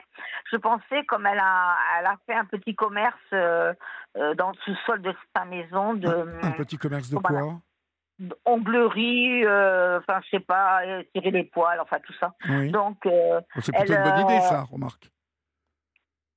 je 0.53 0.57
pensais, 0.59 1.05
comme 1.07 1.27
elle 1.27 1.41
a, 1.41 1.77
elle 1.99 2.07
a 2.07 2.17
fait 2.27 2.35
un 2.35 2.45
petit 2.45 2.75
commerce 2.75 3.17
dans 3.33 4.51
le 4.51 4.57
sous-sol 4.65 5.01
de 5.01 5.15
sa 5.35 5.47
maison, 5.47 5.95
de 5.95 6.09
Un 6.43 6.53
petit 6.53 6.77
commerce 6.77 7.09
de 7.09 7.17
quoi? 7.17 7.31
Onglerie, 8.45 9.45
euh, 9.45 9.99
enfin, 10.01 10.21
je 10.25 10.31
sais 10.37 10.41
pas, 10.45 10.85
euh, 10.85 11.03
tirer 11.15 11.31
les 11.31 11.45
poils, 11.45 11.81
enfin 11.81 11.99
tout 12.01 12.13
ça. 12.21 12.35
Oui. 12.49 12.71
Donc, 12.71 13.05
euh, 13.07 13.41
Oh, 13.57 13.61
C'est 13.63 13.73
plutôt 13.73 13.93
elle, 13.93 13.99
une 13.99 14.05
bonne 14.11 14.21
idée, 14.21 14.41
ça, 14.41 14.63
remarque. 14.63 15.09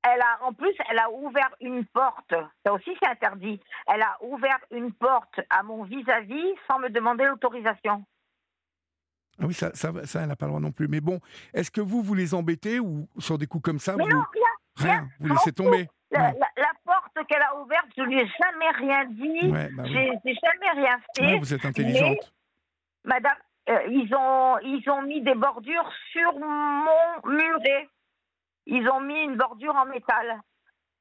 Elle 0.06 0.20
a, 0.22 0.44
en 0.46 0.52
plus, 0.54 0.74
elle 0.90 1.00
a 1.00 1.10
ouvert 1.12 1.50
une 1.62 1.86
porte. 1.86 2.34
Ça 2.66 2.74
aussi, 2.74 2.92
c'est 3.02 3.08
interdit. 3.10 3.60
Elle 3.88 4.02
a 4.02 4.18
ouvert 4.22 4.60
une 4.72 4.92
porte 4.92 5.40
à 5.50 5.63
mon 5.63 5.84
vis-à-vis 5.84 6.54
sans 6.70 6.80
me 6.80 6.90
demander 6.90 7.24
l'autorisation. 7.25 8.04
Ah 9.40 9.46
oui, 9.48 9.54
ça, 9.54 9.72
ça, 9.74 9.92
ça, 10.06 10.22
elle 10.22 10.28
n'a 10.28 10.36
pas 10.36 10.46
le 10.46 10.50
droit 10.52 10.60
non 10.62 10.72
plus. 10.74 10.88
Mais 10.90 11.00
bon, 11.00 11.20
est-ce 11.54 11.72
que 11.72 11.80
vous, 11.82 12.02
vous 12.04 12.13
les 12.16 12.34
embêtez 12.34 12.80
ou 12.82 13.08
sur 13.18 13.38
des 13.38 13.48
coups 13.48 13.63
comme 13.63 13.80
ça, 13.80 13.96
Mais 13.96 14.04
vous... 14.04 14.10
non, 14.10 14.24
rien. 14.34 14.90
rien, 14.90 15.08
vous 15.20 15.30
laissez 15.30 15.54
tomber 15.54 15.88
La, 16.12 16.32
la- 16.34 16.52
la 16.58 16.70
porte 17.13 17.27
qu'elle 17.27 17.41
a 17.41 17.55
ouverte, 17.60 17.86
je 17.98 18.03
lui 18.03 18.20
ai 18.20 18.27
jamais 18.27 18.70
rien 18.72 19.05
dit. 19.05 19.51
Ouais, 19.51 19.70
bah 19.72 19.84
oui. 19.86 20.10
J'ai 20.25 20.36
jamais 20.36 20.82
rien 20.82 20.98
fait. 21.15 21.25
Ouais, 21.25 21.39
vous 21.39 21.53
êtes 21.53 21.65
intelligente. 21.65 22.34
Madame, 23.05 23.38
euh, 23.70 23.79
ils 23.89 24.13
ont 24.15 24.58
ils 24.60 24.89
ont 24.89 25.01
mis 25.01 25.22
des 25.22 25.36
bordures 25.36 25.91
sur 26.12 26.34
mon 26.39 27.32
muret. 27.32 27.89
Ils 28.65 28.88
ont 28.89 29.01
mis 29.01 29.22
une 29.22 29.36
bordure 29.36 29.75
en 29.75 29.86
métal. 29.86 30.41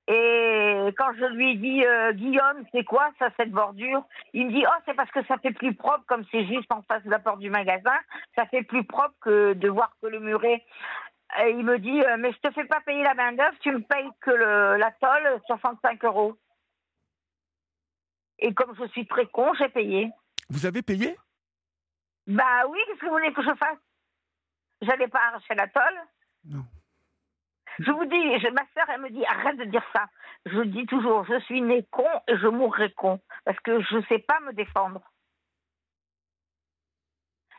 Et 0.09 0.89
quand 0.99 1.13
je 1.17 1.25
lui 1.27 1.53
ai 1.53 1.55
dit 1.55 1.85
euh, 1.85 2.13
Guillaume, 2.13 2.65
c'est 2.73 2.83
quoi 2.83 3.11
ça 3.21 3.29
cette 3.37 3.53
bordure? 3.53 4.03
Il 4.33 4.47
me 4.47 4.53
dit 4.53 4.65
oh 4.67 4.83
c'est 4.85 4.95
parce 4.95 5.11
que 5.13 5.25
ça 5.27 5.39
fait 5.39 5.53
plus 5.53 5.75
propre 5.75 6.05
comme 6.07 6.25
c'est 6.33 6.45
juste 6.47 6.71
en 6.73 6.83
face 6.83 7.05
de 7.05 7.11
la 7.11 7.21
porte 7.21 7.39
du 7.39 7.51
magasin, 7.51 7.97
ça 8.35 8.47
fait 8.47 8.65
plus 8.65 8.85
propre 8.85 9.15
que 9.21 9.53
de 9.53 9.69
voir 9.69 9.93
que 10.03 10.09
le 10.09 10.19
muret. 10.19 10.65
Et 11.41 11.51
il 11.51 11.65
me 11.65 11.79
dit 11.79 12.03
euh, 12.05 12.17
mais 12.19 12.33
je 12.33 12.39
te 12.39 12.51
fais 12.53 12.65
pas 12.67 12.81
payer 12.83 13.03
la 13.03 13.15
main 13.15 13.33
d'œuvre, 13.33 13.57
tu 13.61 13.73
me 13.73 13.81
payes 13.81 14.11
que 14.21 14.31
le, 14.31 14.77
la 14.77 14.91
tôle 14.93 15.41
65 15.47 16.05
euros. 16.05 16.37
Et 18.39 18.53
comme 18.55 18.75
je 18.77 18.87
suis 18.89 19.07
très 19.07 19.27
con, 19.27 19.53
j'ai 19.55 19.69
payé. 19.69 20.11
Vous 20.51 20.67
avez 20.67 20.83
payé? 20.83 21.17
Bah 22.27 22.67
oui, 22.69 22.79
qu'est-ce 22.87 22.99
que 23.01 23.07
vous 23.07 23.13
voulez 23.13 23.33
que 23.33 23.43
je 23.43 23.55
fasse? 23.55 23.79
J'allais 24.83 25.09
pas 25.09 25.21
arracher 25.29 25.55
la 25.55 25.69
tôle. 25.69 26.01
Non. 26.45 26.65
Je 27.79 27.91
vous 27.91 28.05
dis, 28.05 28.39
je- 28.41 28.51
ma 28.53 28.63
sœur, 28.75 28.85
elle 28.91 29.01
me 29.01 29.11
dit, 29.11 29.25
arrête 29.25 29.57
de 29.57 29.65
dire 29.65 29.85
ça. 29.95 30.07
Je 30.47 30.61
dis 30.63 30.85
toujours, 30.87 31.25
je 31.25 31.39
suis 31.41 31.63
né 31.63 31.87
con 31.91 32.07
et 32.29 32.37
je 32.37 32.49
mourrai 32.49 32.93
con. 32.93 33.21
Parce 33.45 33.59
que 33.61 33.81
je 33.81 33.97
ne 33.97 34.03
sais 34.07 34.19
pas 34.19 34.41
me 34.41 34.53
défendre. 34.53 35.01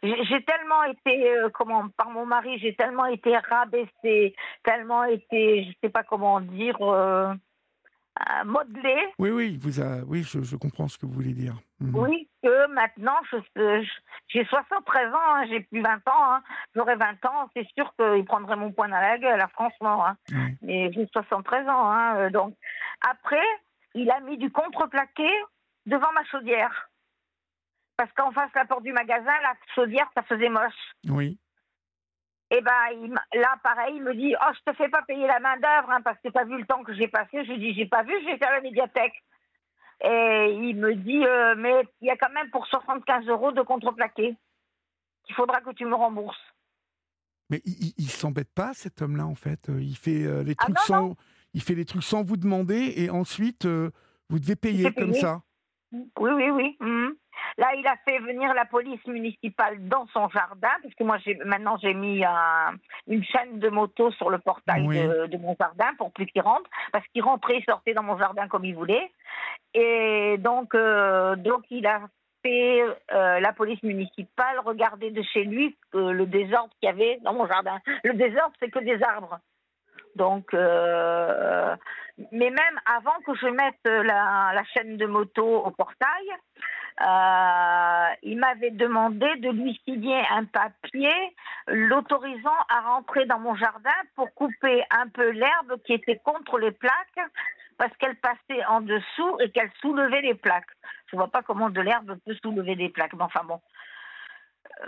J'ai 0.04 0.44
tellement 0.44 0.84
été, 0.84 1.30
euh, 1.32 1.50
comment, 1.50 1.88
par 1.96 2.10
mon 2.10 2.26
mari, 2.26 2.60
j'ai 2.60 2.76
tellement 2.76 3.06
été 3.06 3.38
rabaissée, 3.38 4.36
tellement 4.64 5.06
été, 5.06 5.64
je 5.64 5.72
sais 5.82 5.90
pas 5.90 6.04
comment 6.04 6.42
dire, 6.42 6.76
euh, 6.82 7.34
modelée. 8.46 9.08
Oui, 9.18 9.32
oui, 9.32 9.58
vous 9.60 9.82
a... 9.82 10.02
oui 10.06 10.24
je, 10.24 10.42
je 10.44 10.56
comprends 10.56 10.88
ce 10.88 10.98
que 10.98 11.06
vous 11.06 11.14
voulez 11.14 11.34
dire. 11.34 11.56
Mhm. 11.80 11.96
Oui, 11.96 12.30
que 12.44 12.68
maintenant, 12.68 13.16
j'ai 14.28 14.46
73 14.46 15.14
ans, 15.14 15.18
hein, 15.36 15.46
j'ai 15.50 15.62
plus 15.62 15.82
20 15.82 15.96
ans. 16.08 16.34
hein. 16.34 16.44
J'aurais 16.76 16.96
20 16.96 17.26
ans, 17.26 17.50
c'est 17.56 17.68
sûr 17.76 17.94
qu'il 17.98 18.26
prendrait 18.26 18.56
mon 18.58 18.72
poing 18.72 18.90
dans 18.90 19.00
la 19.00 19.18
gueule, 19.18 19.40
hein, 19.42 19.50
franchement. 19.54 20.06
hein. 20.06 20.18
Mais 20.62 20.92
j'ai 20.94 21.08
73 21.14 21.68
ans. 21.68 21.90
hein, 21.92 22.16
euh, 22.18 22.30
donc. 22.30 22.54
Après, 23.10 23.46
il 23.96 24.10
a 24.12 24.20
mis 24.22 24.38
du 24.38 24.52
contreplaqué 24.52 25.28
devant 25.86 26.12
ma 26.14 26.24
chaudière. 26.26 26.90
Parce 27.98 28.12
qu'en 28.14 28.32
face 28.32 28.52
de 28.54 28.60
la 28.60 28.66
porte 28.66 28.84
du 28.84 28.92
magasin, 28.94 29.32
la 29.42 29.54
chaudière, 29.76 30.10
ça 30.16 30.24
faisait 30.24 30.50
moche. 30.50 30.74
Oui. 31.08 31.40
Et 32.50 32.62
ben 32.62 32.72
il 33.02 33.12
m'a- 33.12 33.24
là, 33.34 33.56
pareil, 33.64 33.96
il 33.96 34.04
me 34.04 34.14
dit 34.14 34.36
Oh, 34.40 34.52
je 34.54 34.72
te 34.72 34.76
fais 34.78 34.90
pas 34.90 35.02
payer 35.04 35.26
la 35.28 35.40
main-d'œuvre 35.40 35.90
hein, 35.90 36.02
parce 36.02 36.20
que 36.22 36.30
tu 36.30 36.38
as 36.38 36.46
vu 36.46 36.58
le 36.58 36.66
temps 36.66 36.84
que 36.84 36.94
j'ai 36.94 37.08
passé. 37.08 37.46
Je 37.46 37.52
lui 37.52 37.60
dis 37.60 37.74
J'ai 37.74 37.86
pas 37.88 38.04
vu, 38.04 38.14
j'étais 38.26 38.46
à 38.46 38.52
la 38.56 38.62
médiathèque. 38.62 39.14
Et 40.04 40.58
il 40.60 40.76
me 40.76 40.94
dit 40.96 41.26
euh, 41.26 41.56
Mais 41.58 41.84
il 42.02 42.08
y 42.08 42.12
a 42.12 42.18
quand 42.18 42.32
même 42.32 42.50
pour 42.52 42.68
75 42.68 43.26
euros 43.28 43.52
de 43.52 43.62
contreplaqué. 43.62 44.36
Il 45.30 45.36
faudra 45.36 45.62
que 45.62 45.72
tu 45.72 45.86
me 45.86 45.96
rembourses. 45.96 46.38
Mais 47.50 47.62
il, 47.66 47.94
il, 47.98 48.10
s'embête 48.10 48.52
pas, 48.54 48.74
cet 48.74 49.02
homme-là, 49.02 49.26
en 49.26 49.36
fait. 49.36 49.70
Euh, 49.70 49.80
Il 49.82 49.96
fait 49.98 50.24
euh, 50.26 50.44
les 50.44 50.56
Ah 50.58 50.64
trucs 50.66 50.76
non, 50.78 50.82
sans, 50.84 51.16
il 51.54 51.62
fait 51.62 51.76
les 51.76 51.86
trucs 51.86 52.04
sans 52.04 52.24
vous 52.24 52.38
demander, 52.38 52.94
et 52.98 53.10
ensuite 53.10 53.66
euh, 53.66 53.92
vous 54.30 54.40
devez 54.40 54.56
payer 54.56 54.92
comme 54.94 55.14
ça. 55.14 55.42
Oui, 55.92 56.32
oui, 56.32 56.50
oui. 56.50 56.78
mhm. 56.80 57.16
Là, 57.58 57.68
il 57.76 57.86
a 57.88 57.96
fait 58.06 58.20
venir 58.20 58.54
la 58.54 58.66
police 58.66 59.06
municipale 59.06 59.78
dans 59.88 60.08
son 60.08 60.28
jardin, 60.30 60.70
parce 60.82 60.94
que 60.96 61.04
moi, 61.04 61.18
j'ai, 61.20 61.36
maintenant, 61.46 61.78
j'ai 61.82 61.94
mis 61.94 62.24
un- 62.26 62.74
une 63.08 63.24
chaîne 63.24 63.60
de 63.60 63.70
moto 63.70 64.12
sur 64.12 64.30
le 64.30 64.40
portail 64.40 64.86
Oui. 64.88 65.00
de, 65.02 65.28
de 65.28 65.38
mon 65.38 65.56
jardin 65.60 65.94
pour 65.98 66.12
plus 66.12 66.26
qu'il 66.26 66.42
rentre, 66.42 66.70
parce 66.92 67.06
qu'il 67.08 67.22
rentrait, 67.24 67.58
il 67.58 67.66
sortait 67.66 67.94
dans 67.94 68.04
mon 68.04 68.18
jardin 68.18 68.48
comme 68.48 68.66
il 68.66 68.76
voulait. 68.76 69.12
Et 69.74 70.38
donc, 70.40 70.74
euh, 70.76 71.36
donc 71.36 71.64
il 71.70 71.86
a 71.88 72.02
fait 72.44 72.84
euh, 73.12 73.40
la 73.40 73.54
police 73.54 73.82
municipale 73.84 74.60
regarder 74.66 75.12
de 75.12 75.22
chez 75.22 75.44
lui 75.46 75.76
euh, 75.96 76.12
le 76.12 76.26
désordre 76.26 76.74
qu'il 76.80 76.88
y 76.88 76.92
avait 76.92 77.20
dans 77.22 77.34
mon 77.34 77.48
jardin. 77.48 77.80
Le 78.04 78.14
désordre, 78.14 78.54
c'est 78.60 78.70
que 78.70 78.80
des 78.80 79.02
arbres. 79.02 79.40
Donc, 80.16 80.54
mais 82.32 82.50
même 82.50 82.80
avant 82.86 83.20
que 83.26 83.36
je 83.36 83.48
mette 83.48 83.84
la, 83.84 84.52
la 84.54 84.64
chaîne 84.66 84.98
de 84.98 85.06
moto 85.06 85.44
au 85.44 85.72
portail, 85.72 86.28
euh, 87.02 88.16
il 88.22 88.38
m'avait 88.38 88.72
demandé 88.72 89.28
de 89.38 89.50
lui 89.50 89.82
signer 89.84 90.22
un 90.30 90.46
papier 90.46 91.14
l'autorisant 91.68 92.50
à 92.70 92.82
rentrer 92.82 93.26
dans 93.26 93.40
mon 93.40 93.56
jardin 93.56 93.90
pour 94.16 94.32
couper 94.36 94.84
un 94.92 95.08
peu 95.08 95.30
l'herbe 95.30 95.82
qui 95.86 95.94
était 95.94 96.20
contre 96.24 96.60
les 96.60 96.72
plaques 96.72 97.20
parce 97.80 97.96
qu'elle 97.98 98.16
passait 98.18 98.64
en 98.66 98.82
dessous 98.82 99.40
et 99.40 99.50
qu'elle 99.50 99.72
soulevait 99.82 100.22
les 100.22 100.36
plaques. 100.36 100.70
Je 101.08 101.16
vois 101.16 101.30
pas 101.30 101.42
comment 101.42 101.72
de 101.72 101.82
l'herbe 101.82 102.16
peut 102.26 102.36
soulever 102.44 102.76
des 102.76 102.90
plaques, 102.90 103.14
mais 103.14 103.24
enfin 103.24 103.44
bon. 103.44 103.60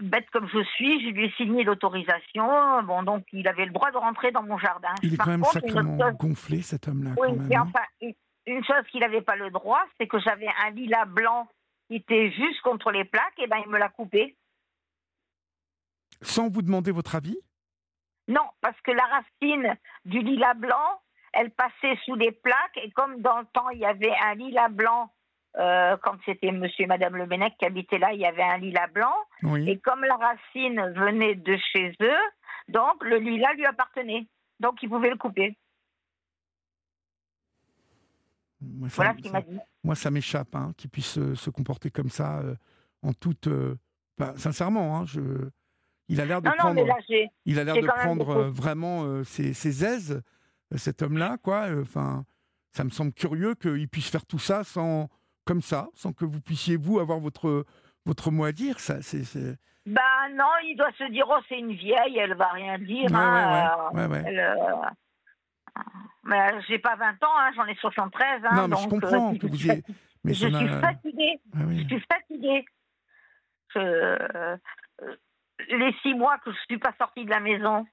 Bête 0.01 0.29
comme 0.31 0.47
je 0.49 0.61
suis, 0.75 1.01
je 1.05 1.09
lui 1.13 1.25
ai 1.25 1.31
signé 1.31 1.63
l'autorisation. 1.63 2.81
Bon, 2.83 3.03
donc 3.03 3.23
il 3.31 3.47
avait 3.47 3.65
le 3.65 3.71
droit 3.71 3.91
de 3.91 3.97
rentrer 3.97 4.31
dans 4.31 4.43
mon 4.43 4.57
jardin. 4.57 4.93
Il 5.03 5.13
est 5.13 5.17
Par 5.17 5.25
quand 5.25 5.31
même 5.31 5.41
contre, 5.41 5.53
sacrément 5.53 5.97
chose- 6.09 6.17
gonflé, 6.17 6.61
cet 6.61 6.87
homme-là, 6.87 7.11
oui, 7.17 7.27
quand 7.29 7.35
même. 7.35 7.47
mais 7.47 7.55
hein. 7.55 7.67
enfin, 7.67 7.85
une- 8.01 8.13
une 8.47 8.63
chose 8.65 8.85
qu'il 8.91 8.99
n'avait 9.01 9.21
pas 9.21 9.35
le 9.35 9.49
droit, 9.51 9.83
c'est 9.99 10.07
que 10.07 10.19
j'avais 10.19 10.49
un 10.65 10.71
lilas 10.71 11.05
blanc 11.05 11.47
qui 11.87 11.95
était 11.97 12.31
juste 12.31 12.61
contre 12.61 12.91
les 12.91 13.05
plaques, 13.05 13.37
et 13.39 13.47
ben 13.47 13.57
il 13.65 13.71
me 13.71 13.77
l'a 13.77 13.89
coupé. 13.89 14.35
Sans 16.21 16.49
vous 16.49 16.61
demander 16.61 16.91
votre 16.91 17.15
avis? 17.15 17.37
Non, 18.27 18.47
parce 18.61 18.79
que 18.81 18.91
la 18.91 19.05
racine 19.05 19.75
du 20.05 20.19
lilas 20.19 20.55
blanc, 20.55 21.01
elle 21.33 21.51
passait 21.51 21.97
sous 22.05 22.15
les 22.15 22.31
plaques, 22.31 22.77
et 22.77 22.89
comme 22.91 23.21
dans 23.21 23.39
le 23.39 23.45
temps, 23.53 23.69
il 23.69 23.79
y 23.79 23.85
avait 23.85 24.13
un 24.23 24.33
lilas 24.35 24.69
blanc, 24.69 25.11
euh, 25.57 25.95
quand 26.03 26.17
c'était 26.25 26.51
monsieur 26.51 26.83
et 26.83 26.87
madame 26.87 27.15
Le 27.15 27.25
Bennec 27.25 27.53
qui 27.57 27.65
habitaient 27.65 27.97
là, 27.99 28.13
il 28.13 28.19
y 28.19 28.25
avait 28.25 28.43
un 28.43 28.57
lilas 28.57 28.87
blanc, 28.87 29.13
Oui. 29.43 29.69
et 29.69 29.79
comme 29.79 30.03
la 30.03 30.15
racine 30.15 30.81
venait 30.95 31.35
de 31.35 31.57
chez 31.71 31.93
eux, 32.01 32.23
donc 32.69 33.03
le 33.03 33.17
lilas 33.17 33.53
lui 33.53 33.65
appartenait. 33.65 34.27
Donc 34.59 34.81
il 34.83 34.89
pouvait 34.89 35.09
le 35.09 35.17
couper. 35.17 35.57
Moi, 38.61 38.89
ça, 38.89 38.95
Voilà 38.97 39.13
ce 39.17 39.21
qu'il 39.21 39.31
m'a 39.31 39.41
dit. 39.41 39.57
moi, 39.83 39.95
ça 39.95 40.11
m'échappe 40.11 40.55
hein, 40.55 40.73
qu'il 40.77 40.89
puisse 40.89 41.17
euh, 41.17 41.35
se 41.35 41.49
comporter 41.49 41.91
comme 41.91 42.09
ça, 42.09 42.39
euh, 42.39 42.55
en 43.01 43.13
toute. 43.13 43.47
euh, 43.47 43.75
bah, 44.17 44.33
sincèrement, 44.37 44.97
hein, 44.97 45.05
je... 45.05 45.21
il 46.07 46.21
a 46.21 46.25
l'air 46.25 46.41
de 46.41 46.47
Non, 46.47 46.53
non, 46.53 46.57
prendre. 46.59 46.75
mais 46.75 46.85
là. 46.85 46.95
Il 47.45 47.59
a 47.59 47.63
l'air 47.63 47.75
de 47.75 47.85
prendre 47.85 48.43
vraiment 48.45 49.23
ses, 49.23 49.53
ses 49.53 49.83
aises, 49.83 50.21
cet 50.75 51.01
homme-là, 51.01 51.37
quoi. 51.43 51.67
Enfin, 51.81 52.25
ça 52.71 52.83
me 52.85 52.89
semble 52.89 53.11
curieux 53.13 53.55
qu'il 53.55 53.87
puisse 53.89 54.09
faire 54.09 54.25
tout 54.25 54.39
ça 54.39 54.63
sans, 54.63 55.09
comme 55.45 55.61
ça, 55.61 55.87
sans 55.93 56.11
que 56.13 56.25
vous 56.25 56.41
puissiez 56.41 56.77
vous 56.77 56.99
avoir 56.99 57.19
votre 57.19 57.65
votre 58.05 58.31
mot 58.31 58.45
à 58.45 58.51
dire. 58.51 58.79
Ça, 58.79 59.01
c'est. 59.01 59.23
Ben 59.85 60.01
non, 60.33 60.49
il 60.63 60.75
doit 60.77 60.91
se 60.97 61.03
dire 61.11 61.25
oh 61.29 61.39
c'est 61.47 61.59
une 61.59 61.73
vieille, 61.73 62.17
elle 62.17 62.33
va 62.35 62.47
rien 62.49 62.77
dire. 62.79 63.05
Ouais, 63.11 63.15
hein, 63.15 63.89
ouais, 63.93 64.01
ouais, 64.01 64.07
ouais, 64.07 64.11
ouais. 64.13 64.23
elle, 64.25 64.39
euh, 64.39 65.81
Mais 66.23 66.53
euh, 66.53 66.61
j'ai 66.67 66.79
pas 66.79 66.95
20 66.95 67.11
ans, 67.23 67.37
hein, 67.37 67.51
j'en 67.55 67.65
ai 67.65 67.75
73. 67.75 68.41
Hein, 68.43 68.49
Non, 68.55 68.67
mais 68.67 68.75
je 68.77 68.81
donc, 68.89 69.01
comprends 69.01 69.33
euh, 69.33 69.37
que 69.37 69.47
je 69.47 69.51
vous 69.51 69.57
suis 69.57 69.69
ayez. 69.69 69.81
fatiguée. 69.81 69.95
Mais 70.23 70.33
je 70.33 70.47
suis 70.47 70.67
fatiguée. 70.81 71.39
Ah 71.53 71.59
oui. 71.67 71.83
Je 71.83 71.95
suis 71.95 72.05
fatiguée. 72.11 72.65
Je- 73.75 73.79
euh, 73.79 74.57
les 75.69 75.93
six 76.01 76.13
mois 76.15 76.37
que 76.39 76.51
je 76.51 76.57
suis 76.67 76.79
pas 76.79 76.93
sortie 76.99 77.25
de 77.25 77.29
la 77.29 77.39
maison, 77.39 77.85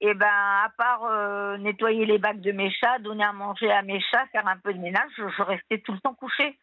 et 0.00 0.14
ben 0.14 0.26
à 0.28 0.68
part 0.76 1.04
euh, 1.04 1.56
nettoyer 1.58 2.04
les 2.06 2.18
bacs 2.18 2.40
de 2.40 2.52
mes 2.52 2.70
chats, 2.72 2.98
donner 2.98 3.24
à 3.24 3.32
manger 3.32 3.70
à 3.70 3.82
mes 3.82 4.00
chats, 4.00 4.26
faire 4.32 4.46
un 4.46 4.56
peu 4.58 4.74
de 4.74 4.78
ménage, 4.78 5.10
je, 5.16 5.22
je 5.36 5.42
restais 5.42 5.78
tout 5.78 5.92
le 5.92 6.00
temps 6.00 6.14
couchée. 6.14 6.58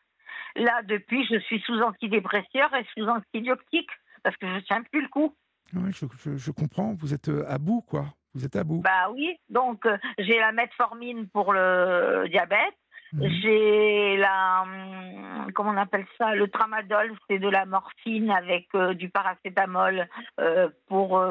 Là, 0.56 0.82
depuis, 0.84 1.26
je 1.26 1.40
suis 1.40 1.60
sous 1.62 1.80
antidépresseur 1.82 2.74
et 2.76 2.86
sous 2.96 3.08
antibiotique 3.08 3.90
parce 4.24 4.38
que 4.38 4.48
je 4.48 4.60
tiens 4.60 4.84
plus 4.84 5.02
le 5.02 5.08
coup. 5.10 5.36
Ouais, 5.74 5.92
je, 5.92 6.06
je- 6.24 6.38
je 6.38 6.52
comprends. 6.52 6.94
Vous 6.94 7.14
êtes 7.14 7.30
euh, 7.30 7.44
à 7.48 7.58
bout, 7.58 7.82
quoi. 7.82 8.06
Vous 8.36 8.46
êtes 8.46 8.56
à 8.56 8.64
bout. 8.64 8.82
Bah 8.82 9.10
oui, 9.12 9.36
donc 9.50 9.86
euh, 9.86 9.98
j'ai 10.20 10.40
la 10.40 10.52
metformine 10.52 11.28
pour 11.30 11.54
le 11.54 12.26
diabète, 12.30 12.74
Mhm. 13.16 13.30
J'ai 13.44 14.18
la, 14.18 14.64
hum, 14.64 15.52
comment 15.54 15.70
on 15.70 15.78
appelle 15.78 16.08
ça, 16.18 16.34
le 16.34 16.48
tramadol, 16.48 17.14
c'est 17.30 17.38
de 17.38 17.48
la 17.48 17.66
morphine 17.68 18.32
avec 18.32 18.66
euh, 18.74 18.96
du 18.96 19.08
paracétamol 19.10 20.08
euh, 20.40 20.68
pour 20.88 21.24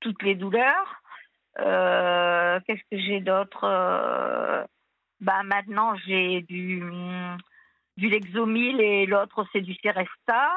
toutes 0.00 0.22
les 0.22 0.34
douleurs. 0.34 1.00
Qu'est-ce 1.56 2.82
que 2.90 2.98
j'ai 2.98 3.20
d'autre 3.20 3.64
bah, 5.20 5.42
Maintenant, 5.44 5.94
j'ai 6.06 6.42
du, 6.42 6.82
hum, 6.82 7.38
du 7.98 8.08
Lexomil 8.08 8.80
et 8.80 9.04
l'autre, 9.04 9.46
c'est 9.52 9.60
du 9.60 9.74
Seresta. 9.74 10.50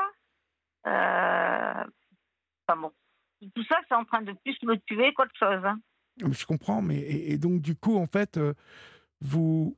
enfin 0.86 1.86
bon. 2.78 2.92
Tout 3.56 3.64
ça, 3.64 3.80
c'est 3.90 3.96
en 3.96 4.06
train 4.06 4.22
de 4.22 4.34
plus 4.46 4.56
me 4.64 4.76
tuer 4.86 5.14
qu'autre 5.14 5.36
chose. 5.38 5.66
Hein. 5.66 5.80
Je 6.18 6.46
comprends, 6.46 6.82
mais 6.82 7.00
et, 7.00 7.38
donc 7.38 7.62
du 7.62 7.76
coup, 7.76 7.98
en 7.98 8.06
fait, 8.06 8.40
vous 9.20 9.76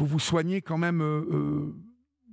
vous 0.00 0.06
vous 0.06 0.18
soignez 0.18 0.62
quand 0.62 0.78
même 0.78 1.02
euh, 1.02 1.26
euh, 1.30 1.74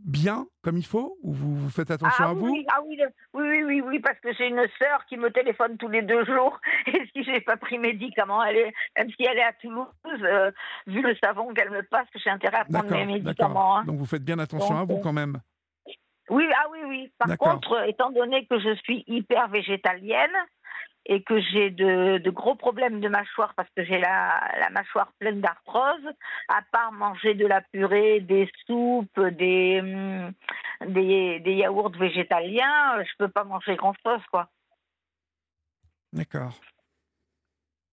bien, 0.08 0.48
comme 0.64 0.78
il 0.78 0.86
faut 0.86 1.18
Ou 1.22 1.34
vous, 1.34 1.70
faites 1.70 1.92
attention 1.92 2.26
ah 2.26 2.30
à 2.30 2.34
vous 2.34 2.56
ah 2.70 2.80
oui, 2.86 3.00
oui, 3.34 3.64
oui, 3.64 3.82
oui, 3.82 4.00
parce 4.00 4.20
que 4.20 4.34
j'ai 4.34 4.48
une 4.48 4.66
sœur 4.80 5.06
qui 5.08 5.18
me 5.18 5.30
téléphone 5.30 5.78
tous 5.78 5.90
les 5.90 6.02
deux 6.02 6.26
jours. 6.26 6.60
Et 6.88 7.04
si 7.14 7.24
je 7.24 7.32
n'ai 7.32 7.42
pas 7.42 7.58
pris 7.58 7.78
médicaments, 7.78 8.44
elle 8.44 8.58
est, 8.58 8.74
même 8.98 9.10
si 9.10 9.24
elle 9.24 9.38
est 9.38 9.44
à 9.44 9.54
Toulouse, 9.54 9.88
euh, 10.24 10.52
vu 10.88 11.02
le 11.02 11.16
savon 11.22 11.54
qu'elle 11.54 11.70
me 11.70 11.84
passe, 11.84 12.08
j'ai 12.16 12.30
intérêt 12.30 12.58
à 12.58 12.66
prendre 12.66 12.90
mes 12.90 13.06
médicaments. 13.06 13.78
Hein. 13.78 13.84
Donc 13.86 13.98
vous 13.98 14.06
faites 14.06 14.24
bien 14.24 14.40
attention 14.40 14.78
à 14.78 14.84
vous 14.86 15.00
quand 15.00 15.14
même 15.14 15.40
oui, 16.30 16.46
ah 16.54 16.66
oui, 16.72 16.80
oui. 16.88 17.12
Par 17.18 17.38
contre, 17.38 17.88
étant 17.88 18.12
donné 18.12 18.46
que 18.48 18.60
je 18.60 18.76
suis 18.84 19.04
hyper 19.08 19.48
végétalienne, 19.48 20.36
et 21.10 21.24
que 21.24 21.40
j'ai 21.40 21.70
de, 21.70 22.30
gros 22.30 22.56
problèmes 22.56 23.00
de 23.00 23.08
mâchoire 23.08 23.54
parce 23.56 23.70
que 23.76 23.84
j'ai 23.84 23.98
la, 23.98 24.70
mâchoire 24.72 25.12
pleine 25.20 25.40
d'arthrose, 25.40 26.06
à 26.50 26.62
part 26.72 26.92
manger 26.92 27.34
de 27.34 27.48
la 27.48 27.62
purée, 27.62 28.20
des 28.20 28.52
soupes, 28.66 29.20
des, 29.20 29.80
hum, 29.82 30.34
des, 30.86 31.42
yaourts 31.46 31.98
végétaliens, 31.98 33.04
je 33.04 33.12
peux 33.18 33.30
pas 33.30 33.46
manger 33.46 33.78
grand-chose, 33.78 34.22
quoi. 34.32 34.50
D'accord. 36.12 36.60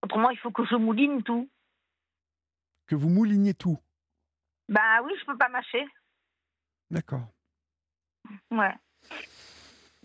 Autrement, 0.03 0.31
il 0.31 0.39
faut 0.39 0.51
que 0.51 0.65
je 0.67 0.75
mouline 0.75 1.23
tout. 1.23 1.49
Que 2.89 2.97
vous 2.97 3.09
mouliniez 3.09 3.55
tout 3.55 3.79
Bah 4.69 5.03
oui, 5.05 5.13
je 5.21 5.25
peux 5.25 5.39
pas 5.39 5.49
mâcher. 5.49 5.87
D'accord. 6.91 7.29
Ouais. 8.51 8.75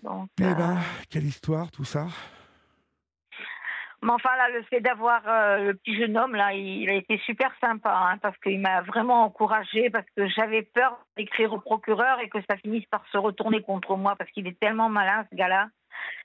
Donc, 0.04 0.30
eh 0.40 0.44
ben, 0.44 0.78
euh, 0.78 0.82
quelle 1.10 1.26
histoire 1.26 1.72
tout 1.72 1.84
ça 1.84 2.08
mais 4.02 4.12
enfin, 4.12 4.30
là, 4.38 4.50
le 4.50 4.64
fait 4.64 4.80
d'avoir 4.80 5.22
euh, 5.28 5.58
le 5.66 5.74
petit 5.74 5.98
jeune 5.98 6.18
homme, 6.18 6.36
là, 6.36 6.54
il, 6.54 6.90
a 6.90 6.94
été 6.94 7.18
super 7.26 7.52
sympa, 7.60 7.94
hein, 7.94 8.18
parce 8.20 8.38
qu'il 8.40 8.60
m'a 8.60 8.82
vraiment 8.82 9.24
encouragé, 9.24 9.90
parce 9.90 10.06
que 10.16 10.28
j'avais 10.28 10.62
peur 10.62 11.06
d'écrire 11.18 11.52
au 11.52 11.60
procureur 11.60 12.20
et 12.22 12.30
que 12.30 12.40
ça 12.50 12.56
finisse 12.58 12.86
par 12.86 13.06
se 13.12 13.18
retourner 13.18 13.62
contre 13.62 13.98
moi, 13.98 14.16
parce 14.16 14.32
qu'il 14.32 14.48
est 14.48 14.60
tellement 14.60 14.90
malin, 14.90 15.26
ce 15.30 15.36
gars-là. 15.36 15.70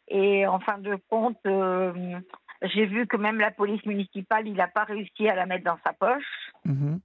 Et 0.07 0.47
en 0.47 0.61
fin 0.61 0.79
de 0.79 0.97
compte, 1.09 1.39
euh, 1.47 2.21
j'ai 2.63 2.87
vu 2.87 3.07
que 3.09 3.17
même 3.17 3.41
la 3.41 3.51
police 3.51 3.85
municipale, 3.87 4.47
il 4.47 4.55
n'a 4.55 4.69
pas 4.69 4.85
réussi 4.85 5.29
à 5.29 5.35
la 5.35 5.47
mettre 5.47 5.65
dans 5.65 5.79
sa 5.85 5.93
poche. 5.93 6.53
Mhm. 6.65 7.01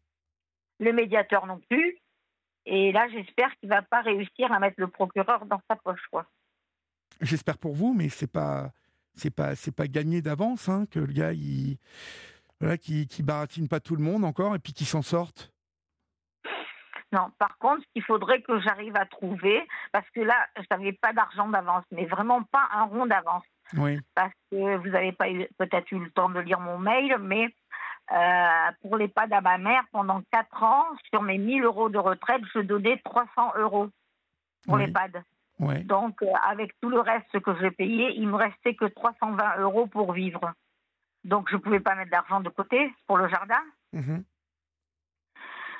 Le 0.80 0.94
médiateur 0.94 1.48
non 1.48 1.60
plus. 1.70 1.98
Et 2.66 2.92
là, 2.92 3.08
j'espère 3.10 3.56
qu'il 3.58 3.70
va 3.70 3.82
pas 3.82 4.02
réussir 4.02 4.52
à 4.52 4.60
mettre 4.60 4.80
le 4.80 4.88
procureur 4.88 5.46
dans 5.46 5.62
sa 5.68 5.76
poche, 5.76 6.06
quoi. 6.12 6.26
J'espère 7.22 7.58
pour 7.58 7.74
vous, 7.74 7.94
mais 7.94 8.10
c'est 8.10 8.32
pas 8.32 8.72
c'est 9.20 9.34
pas 9.34 9.56
c'est 9.56 9.76
pas 9.76 9.88
gagné 9.88 10.22
d'avance 10.22 10.70
hein, 10.70 10.86
que 10.90 11.00
le 11.00 11.14
gars 11.14 11.34
il 11.34 11.78
voilà 12.60 12.78
qui 12.78 13.08
qui 13.08 13.24
baratine 13.24 13.68
pas 13.68 13.80
tout 13.80 13.96
le 13.96 14.04
monde 14.04 14.26
encore 14.26 14.56
et 14.56 14.60
puis 14.60 14.74
qui 14.74 14.86
s'en 14.86 15.02
sorte. 15.02 15.52
Non, 17.12 17.32
par 17.40 17.58
contre, 17.58 17.84
il 17.96 18.04
faudrait 18.04 18.42
que 18.42 18.60
j'arrive 18.60 18.96
à 18.96 19.06
trouver, 19.06 19.68
parce 19.92 20.08
que 20.12 20.20
là, 20.20 20.36
je 20.58 20.64
n'avais 20.70 20.94
pas 20.94 21.12
d'argent 21.12 21.48
d'avance, 21.48 21.84
mais 21.92 22.06
vraiment 22.06 22.44
pas 22.44 22.68
un 22.72 22.84
rond 22.84 23.08
d'avance. 23.08 23.44
Oui. 23.78 24.00
Parce 24.14 24.34
que 24.52 24.78
vous 24.78 24.90
n'avez 24.90 25.12
pas 25.12 25.26
peut-être 25.58 25.92
eu 25.92 26.04
le 26.04 26.12
temps 26.12 26.30
de 26.30 26.40
lire 26.40 26.60
mon 26.60 26.78
mail, 26.78 27.18
mais 27.20 27.48
euh, 28.12 28.72
pour 28.82 28.98
l'EHPAD 28.98 29.34
à 29.34 29.42
ma 29.42 29.58
mère, 29.58 29.84
pendant 29.92 30.22
4 30.32 30.64
ans, 30.64 30.86
sur 31.10 31.24
mes 31.24 31.40
1000 31.40 31.64
euros 31.64 31.90
de 31.90 31.98
retraite, 31.98 32.42
je 32.54 32.60
donnais 32.60 33.02
300 33.04 33.54
euros 33.58 33.90
pour 34.66 34.76
oui. 34.76 34.86
l'EHPAD. 34.86 35.24
Donc, 35.60 36.22
euh, 36.22 36.32
avec 36.48 36.72
tout 36.80 36.90
le 36.90 37.02
reste 37.02 37.40
que 37.42 37.52
j'ai 37.60 37.72
payé, 37.72 38.14
il 38.16 38.28
me 38.28 38.36
restait 38.36 38.76
que 38.76 38.86
320 38.86 39.60
euros 39.60 39.88
pour 39.88 40.14
vivre. 40.14 40.54
Donc, 41.26 41.50
je 41.50 41.56
ne 41.56 41.62
pouvais 41.62 41.82
pas 41.82 41.96
mettre 41.96 42.12
d'argent 42.12 42.40
de 42.40 42.50
côté 42.50 42.94
pour 43.08 43.18
le 43.18 43.28
jardin. 43.28 43.62
Mhm. 43.92 44.24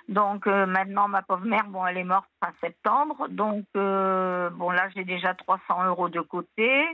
Donc, 0.10 0.48
euh, 0.48 0.66
maintenant, 0.66 1.08
ma 1.08 1.22
pauvre 1.22 1.46
mère, 1.46 1.68
bon, 1.68 1.86
elle 1.86 1.98
est 1.98 2.04
morte 2.04 2.30
fin 2.44 2.52
septembre. 2.60 3.28
Donc, 3.30 3.66
euh, 3.78 4.50
bon, 4.50 4.72
là, 4.72 4.90
j'ai 4.96 5.06
déjà 5.06 5.34
300 5.34 5.86
euros 5.86 6.10
de 6.10 6.20
côté. 6.20 6.86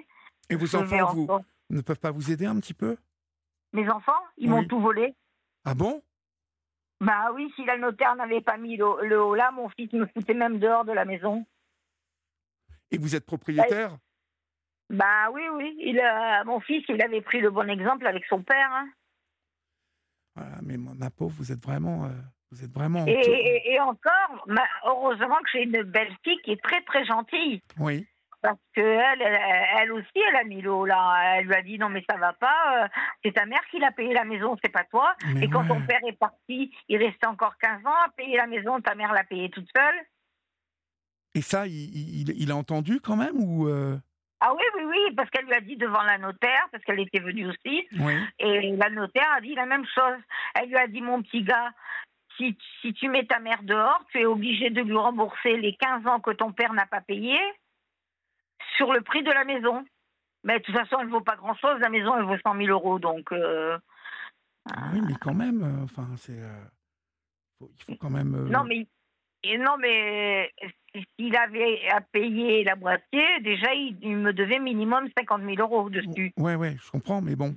Et 0.50 0.56
vos 0.56 0.76
enfants, 0.76 1.14
vous, 1.14 1.28
ne 1.70 1.82
peuvent 1.82 2.00
pas 2.00 2.12
vous 2.12 2.30
aider 2.30 2.46
un 2.46 2.60
petit 2.60 2.74
peu? 2.74 2.98
Mes 3.74 3.90
enfants, 3.90 4.12
ils 4.38 4.50
m'ont 4.50 4.66
tout 4.66 4.80
volé. 4.80 5.16
Ah 5.64 5.74
bon? 5.74 6.04
Bah 7.02 7.32
oui, 7.34 7.52
si 7.56 7.66
la 7.66 7.78
notaire 7.78 8.16
n'avait 8.16 8.42
pas 8.42 8.58
mis 8.58 8.78
le, 8.78 8.86
le 9.08 9.22
haut 9.22 9.36
là, 9.36 9.52
mon 9.52 9.68
fils 9.70 9.92
me 9.94 10.06
foutait 10.08 10.34
même 10.34 10.60
dehors 10.60 10.86
de 10.86 10.94
la 10.94 11.04
maison. 11.04 11.46
Et 12.92 12.98
vous 12.98 13.16
êtes 13.16 13.26
propriétaire? 13.26 13.98
Bah 14.90 15.30
oui, 15.34 15.42
oui. 15.54 15.76
Il, 15.80 16.02
mon 16.46 16.60
fils, 16.60 16.84
il 16.90 17.02
avait 17.02 17.22
pris 17.22 17.42
le 17.42 17.50
bon 17.50 17.70
exemple 17.70 18.06
avec 18.06 18.26
son 18.26 18.42
père. 18.44 18.70
Hein. 18.72 18.88
Voilà, 20.36 20.58
mais 20.64 20.78
ma, 20.78 21.10
pauvre, 21.10 21.34
vous 21.38 21.52
êtes 21.52 21.64
vraiment. 21.64 22.06
Euh, 22.06 22.10
vous 22.52 22.64
êtes 22.64 22.72
vraiment. 22.72 23.06
Et, 23.08 23.80
encore, 23.80 24.46
heureusement 24.86 25.38
que 25.38 25.50
j'ai 25.54 25.64
une 25.64 25.84
belle 25.84 26.14
fille 26.24 26.40
qui 26.44 26.52
est 26.52 26.62
très 26.62 26.82
très 26.82 27.06
gentille. 27.06 27.62
Oui. 27.80 28.06
Parce 28.42 28.60
qu'elle, 28.76 29.22
elle, 29.22 29.92
aussi, 29.92 30.20
elle 30.30 30.36
a 30.36 30.44
mis 30.44 30.62
l'eau 30.62 30.86
là. 30.86 31.38
Elle 31.38 31.48
lui 31.48 31.56
a 31.56 31.64
dit 31.64 31.80
non 31.80 31.90
mais 31.90 32.04
ça 32.08 32.18
va 32.18 32.34
pas. 32.34 32.84
Euh, 32.84 32.88
c'est 33.24 33.34
ta 33.34 33.46
mère 33.48 33.66
qui 33.72 33.80
l'a 33.80 33.92
payé 33.92 34.14
la 34.14 34.24
maison, 34.24 34.56
c'est 34.64 34.72
pas 34.72 34.84
toi. 34.84 35.16
et 35.42 35.50
quand 35.50 35.66
ton 35.66 35.82
père 35.82 36.02
est 36.08 36.18
parti, 36.20 36.72
il 36.88 37.04
restait 37.04 37.26
encore 37.26 37.58
15 37.58 37.84
ans 37.86 38.04
à 38.06 38.10
payer 38.16 38.38
la 38.38 38.46
maison. 38.46 38.80
Ta 38.82 38.94
mère 38.94 39.14
l'a 39.14 39.24
payé 39.24 39.50
toute 39.50 39.68
seule. 39.76 39.96
Et 41.36 41.42
ça, 41.42 41.68
il, 41.68 42.50
a 42.50 42.56
entendu 42.56 43.02
quand 43.02 43.18
même 43.18 43.36
ou 43.36 43.68
euh? 43.68 43.98
Ah 44.40 44.54
oui, 44.54 44.64
oui, 44.76 44.84
oui, 44.86 45.16
parce 45.16 45.30
qu'elle 45.30 45.46
lui 45.46 45.54
a 45.54 45.60
dit 45.60 45.76
devant 45.76 46.02
la 46.02 46.18
notaire, 46.18 46.68
parce 46.72 46.84
qu'elle 46.86 47.00
était 47.02 47.20
venue 47.20 47.50
aussi. 47.50 47.86
Et 48.40 48.72
la 48.72 48.90
notaire 48.90 49.30
a 49.36 49.42
dit 49.42 49.54
la 49.54 49.66
même 49.66 49.86
chose. 49.86 50.18
Elle 50.56 50.70
lui 50.70 50.78
a 50.78 50.88
dit, 50.88 51.02
mon 51.02 51.22
petit 51.22 51.44
gars, 51.44 51.72
si, 52.38 52.58
si 52.82 52.94
tu 52.94 53.10
mets 53.10 53.26
ta 53.26 53.40
mère 53.40 53.64
dehors, 53.64 54.02
tu 54.12 54.22
es 54.22 54.26
obligé 54.26 54.70
de 54.70 54.82
lui 54.82 54.96
rembourser 54.96 55.58
les 55.58 55.76
15 55.76 56.08
ans 56.08 56.20
que 56.22 56.32
ton 56.32 56.54
père 56.54 56.74
n'a 56.74 56.86
pas 56.86 57.02
payé 57.02 57.38
sur 58.78 58.94
le 58.94 59.02
prix 59.02 59.24
de 59.24 59.32
la 59.32 59.44
maison. 59.44 59.86
Mais 60.46 60.60
de 60.60 60.64
toute 60.64 60.76
façon, 60.76 60.98
elle 61.00 61.08
ne 61.08 61.12
vaut 61.12 61.22
pas 61.22 61.36
grand-chose. 61.36 61.80
La 61.82 61.90
maison, 61.90 62.16
elle 62.18 62.24
vaut 62.24 62.38
100 62.38 62.56
000 62.56 62.68
euros. 62.70 63.00
Donc. 63.00 63.30
Euh, 63.34 63.78
oui, 64.94 65.02
mais 65.06 65.16
quand 65.20 65.34
même, 65.34 65.64
euh, 65.64 65.84
enfin, 65.84 66.08
c'est. 66.18 66.40
il 67.62 67.84
faut 67.84 67.96
quand 68.00 68.10
même. 68.10 68.48
Non, 68.50 68.64
mais 68.64 68.88
et 69.48 69.60
non, 69.60 69.78
mais 69.78 70.52
s'il 71.18 71.36
avait 71.36 71.88
à 71.90 72.02
payer 72.02 72.64
la 72.64 72.76
moitié, 72.76 73.24
déjà, 73.42 73.74
il, 73.74 74.18
me 74.18 74.34
devait 74.34 74.60
minimum 74.60 75.10
50 75.18 75.42
000 75.42 75.56
euros 75.60 75.90
dessus. 75.90 76.32
Ouais, 76.38 76.56
ouais, 76.56 76.78
je 76.82 76.92
comprends, 76.92 77.22
mais 77.22 77.36
bon. 77.36 77.56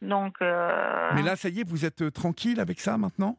Donc. 0.00 0.34
Euh, 0.40 1.10
mais 1.14 1.22
là, 1.22 1.36
ça 1.36 1.48
y 1.48 1.60
est, 1.60 1.68
vous 1.68 1.84
êtes 1.84 2.02
euh, 2.02 2.10
tranquille 2.10 2.60
avec 2.60 2.80
ça 2.80 2.96
maintenant? 2.98 3.38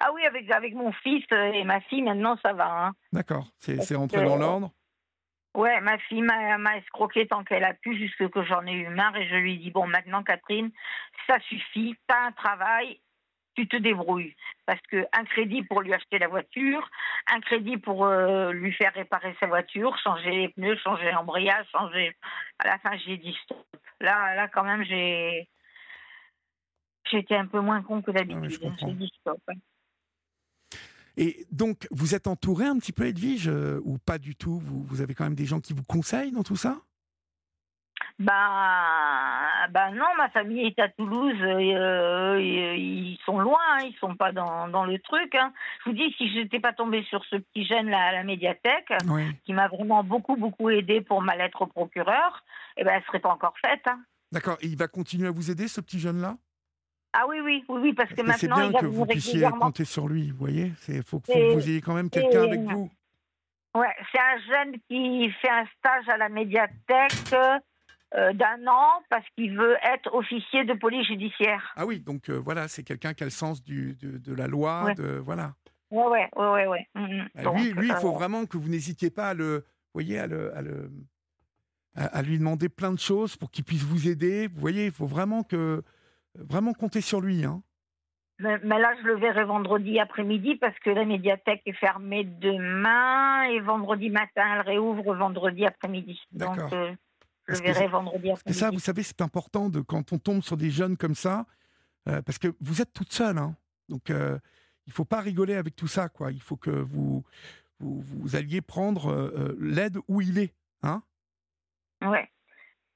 Ah 0.00 0.10
oui, 0.14 0.24
avec, 0.24 0.50
avec 0.50 0.74
mon 0.74 0.92
fils 0.92 1.24
et 1.32 1.64
ma 1.64 1.80
fille, 1.80 2.02
maintenant, 2.02 2.36
ça 2.42 2.52
va. 2.52 2.86
Hein. 2.86 2.92
D'accord, 3.12 3.48
c'est 3.58 3.94
rentré 3.94 4.24
dans 4.24 4.36
l'ordre? 4.36 4.72
Ouais, 5.56 5.80
ma 5.80 5.98
fille 5.98 6.22
m'a 6.22 6.76
escroqué 6.76 7.26
tant 7.26 7.42
qu'elle 7.42 7.64
a 7.64 7.74
pu, 7.74 7.96
jusque 7.96 8.28
que 8.28 8.44
j'en 8.44 8.64
ai 8.66 8.72
eu 8.72 8.88
marre, 8.88 9.16
et 9.16 9.26
je 9.28 9.34
lui 9.34 9.54
ai 9.54 9.58
dit 9.58 9.70
bon, 9.70 9.86
maintenant, 9.86 10.22
Catherine, 10.22 10.70
ça 11.26 11.40
suffit, 11.40 11.96
t'as 12.06 12.28
un 12.28 12.32
travail, 12.32 13.00
tu 13.60 13.68
te 13.68 13.76
débrouilles. 13.76 14.34
Parce 14.66 14.80
qu'un 14.82 15.24
crédit 15.24 15.62
pour 15.62 15.82
lui 15.82 15.92
acheter 15.92 16.18
la 16.18 16.28
voiture, 16.28 16.88
un 17.32 17.40
crédit 17.40 17.76
pour 17.76 18.04
euh, 18.04 18.52
lui 18.52 18.72
faire 18.72 18.92
réparer 18.94 19.34
sa 19.40 19.46
voiture, 19.46 19.96
changer 20.02 20.30
les 20.30 20.48
pneus, 20.48 20.76
changer 20.78 21.10
l'embrayage, 21.10 21.66
changer. 21.72 22.16
À 22.58 22.68
la 22.68 22.78
fin, 22.78 22.96
j'ai 23.04 23.16
dit 23.16 23.36
stop. 23.44 23.64
Là, 24.00 24.34
là 24.34 24.48
quand 24.48 24.64
même, 24.64 24.84
j'ai. 24.84 25.48
J'étais 27.10 27.36
un 27.36 27.46
peu 27.46 27.60
moins 27.60 27.82
con 27.82 28.02
que 28.02 28.12
d'habitude. 28.12 28.72
j'ai 28.78 28.92
dit 28.92 29.12
stop. 29.20 29.40
Et 31.16 31.44
donc, 31.50 31.88
vous 31.90 32.14
êtes 32.14 32.28
entouré 32.28 32.66
un 32.66 32.78
petit 32.78 32.92
peu, 32.92 33.04
Edwige, 33.06 33.48
euh, 33.48 33.80
ou 33.84 33.98
pas 33.98 34.18
du 34.18 34.36
tout? 34.36 34.58
Vous, 34.60 34.84
vous 34.84 35.00
avez 35.00 35.14
quand 35.14 35.24
même 35.24 35.34
des 35.34 35.44
gens 35.44 35.60
qui 35.60 35.72
vous 35.72 35.82
conseillent 35.82 36.30
dans 36.30 36.44
tout 36.44 36.56
ça? 36.56 36.80
Bah, 38.20 39.66
bah 39.70 39.90
non, 39.90 40.04
ma 40.18 40.28
famille 40.28 40.66
est 40.66 40.78
à 40.78 40.88
Toulouse. 40.90 41.34
Euh, 41.40 42.38
ils 42.40 43.18
sont 43.24 43.38
loin, 43.40 43.58
hein, 43.72 43.84
ils 43.84 43.96
sont 43.98 44.14
pas 44.14 44.30
dans, 44.30 44.68
dans 44.68 44.84
le 44.84 44.98
truc. 44.98 45.34
Hein. 45.34 45.52
Je 45.84 45.90
vous 45.90 45.96
dis, 45.96 46.14
si 46.18 46.32
je 46.32 46.40
n'étais 46.40 46.60
pas 46.60 46.72
tombée 46.72 47.02
sur 47.04 47.24
ce 47.24 47.36
petit 47.36 47.64
jeune 47.64 47.88
là 47.88 47.98
à 48.08 48.12
la 48.12 48.22
médiathèque, 48.22 48.92
qui 49.44 49.52
m'a 49.54 49.68
vraiment 49.68 50.04
beaucoup 50.04 50.36
beaucoup 50.36 50.68
aidé 50.70 51.00
pour 51.00 51.22
ma 51.22 51.34
lettre 51.34 51.62
au 51.62 51.66
procureur, 51.66 52.44
eh 52.76 52.84
ben 52.84 52.92
elle 52.96 53.02
serait 53.04 53.20
pas 53.20 53.30
encore 53.32 53.54
faite. 53.64 53.82
Hein. 53.86 54.00
D'accord. 54.32 54.58
Et 54.60 54.66
il 54.66 54.76
va 54.76 54.86
continuer 54.86 55.26
à 55.28 55.32
vous 55.32 55.50
aider, 55.50 55.66
ce 55.66 55.80
petit 55.80 55.98
jeune 55.98 56.20
là 56.20 56.36
Ah 57.14 57.24
oui, 57.26 57.40
oui, 57.42 57.64
oui, 57.68 57.80
oui, 57.82 57.92
parce 57.94 58.10
que 58.10 58.16
Parce 58.22 58.34
que 58.34 58.38
c'est 58.40 58.48
maintenant, 58.48 58.56
bien 58.60 58.66
il 58.68 58.72
va 58.74 58.80
que 58.80 58.86
vous 58.86 59.06
puissiez 59.06 59.48
compter 59.58 59.84
sur 59.84 60.08
lui, 60.08 60.30
vous 60.30 60.36
voyez 60.38 60.72
Il 60.88 61.02
faut, 61.02 61.20
faut 61.24 61.32
Et- 61.32 61.48
que 61.48 61.54
vous 61.54 61.68
ayez 61.68 61.80
quand 61.80 61.94
même 61.94 62.10
quelqu'un 62.10 62.42
et- 62.44 62.48
avec 62.48 62.60
vous. 62.60 62.90
Ouais, 63.74 63.94
c'est 64.12 64.18
un 64.20 64.38
jeune 64.48 64.76
qui 64.88 65.30
fait 65.40 65.48
un 65.48 65.64
stage 65.78 66.08
à 66.08 66.16
la 66.16 66.28
médiathèque 66.28 67.34
euh, 68.16 68.32
d'un 68.32 68.66
an 68.66 68.88
parce 69.08 69.24
qu'il 69.36 69.56
veut 69.56 69.76
être 69.82 70.12
officier 70.14 70.64
de 70.64 70.74
police 70.74 71.06
judiciaire. 71.06 71.72
Ah 71.76 71.86
oui, 71.86 72.00
donc 72.00 72.28
euh, 72.28 72.34
voilà, 72.38 72.66
c'est 72.68 72.82
quelqu'un 72.82 73.14
qui 73.14 73.22
a 73.22 73.26
le 73.26 73.30
sens 73.30 73.62
du, 73.62 73.94
de, 73.96 74.18
de 74.18 74.34
la 74.34 74.46
loi, 74.48 74.84
Ouais. 74.86 74.94
de 74.94 75.18
voilà. 75.18 75.54
Ouais, 75.90 76.04
ouais, 76.06 76.28
ouais, 76.36 76.46
ouais, 76.52 76.66
ouais. 76.66 76.88
Mhm. 76.94 77.28
Bah, 77.34 77.42
Donc, 77.42 77.58
lui, 77.58 77.72
lui, 77.72 77.88
il 77.88 77.94
faut 77.96 78.10
euh, 78.10 78.18
vraiment 78.18 78.46
que 78.46 78.56
vous 78.56 78.68
n'hésitiez 78.68 79.10
pas 79.10 79.28
à 79.30 79.34
le, 79.34 79.64
voyez, 79.92 80.18
à 80.18 80.26
le, 80.26 80.56
à 80.56 80.62
le- 80.62 80.90
à- 81.96 82.04
à 82.18 82.22
lui 82.22 82.38
demander 82.38 82.68
plein 82.68 82.92
de 82.92 82.98
choses 83.00 83.36
pour 83.36 83.50
qu'il 83.50 83.64
puisse 83.64 83.82
vous 83.82 84.08
aider. 84.08 84.46
Vous 84.46 84.60
voyez, 84.60 84.86
il 84.86 84.92
faut 84.92 85.06
vraiment 85.06 85.42
que, 85.42 85.82
vraiment 86.36 86.72
compter 86.72 87.00
sur 87.00 87.20
lui. 87.20 87.44
Hein. 87.44 87.62
Mais, 88.38 88.56
là, 88.78 88.94
je 89.02 89.06
le 89.06 89.16
verrai 89.18 89.44
vendredi 89.44 89.98
après-midi 89.98 90.54
parce 90.56 90.78
que 90.78 90.90
la 90.90 91.04
médiathèque 91.04 91.62
est 91.66 91.72
fermée 91.74 92.24
demain 92.24 93.42
et 93.50 93.60
vendredi 93.60 94.08
matin, 94.10 94.44
elle 94.54 94.60
réouvre 94.62 95.14
vendredi 95.14 95.66
après-midi. 95.66 96.22
Donc, 96.32 96.56
D'accord. 96.56 96.72
euh, 96.72 96.92
je 97.52 97.58
Parce 97.58 97.60
le 97.60 97.66
que 97.68 97.72
verrai 97.72 97.88
vendredi 97.88 98.30
que 98.46 98.52
ça, 98.52 98.66
après-midi. 98.66 98.76
vous 98.76 98.80
savez, 98.80 99.02
c'est 99.02 99.20
important 99.20 99.68
de 99.68 99.80
quand 99.80 100.12
on 100.12 100.18
tombe 100.18 100.42
sur 100.42 100.56
des 100.56 100.70
jeunes 100.70 100.96
comme 100.96 101.14
ça, 101.14 101.46
euh, 102.08 102.22
parce 102.22 102.38
que 102.38 102.48
vous 102.60 102.80
êtes 102.80 102.92
toute 102.92 103.12
seule. 103.12 103.38
Hein. 103.38 103.56
Donc, 103.88 104.10
euh, 104.10 104.38
il 104.86 104.92
faut 104.92 105.04
pas 105.04 105.20
rigoler 105.20 105.54
avec 105.54 105.76
tout 105.76 105.86
ça, 105.88 106.08
quoi. 106.08 106.32
Il 106.32 106.40
faut 106.42 106.56
que 106.56 106.70
vous, 106.70 107.24
vous, 107.78 108.02
vous 108.02 108.36
alliez 108.36 108.60
prendre 108.60 109.10
euh, 109.10 109.30
euh, 109.36 109.56
l'aide 109.60 109.98
où 110.08 110.20
il 110.20 110.38
est. 110.38 110.54
Hein 110.82 111.02
Ouais. 112.02 112.28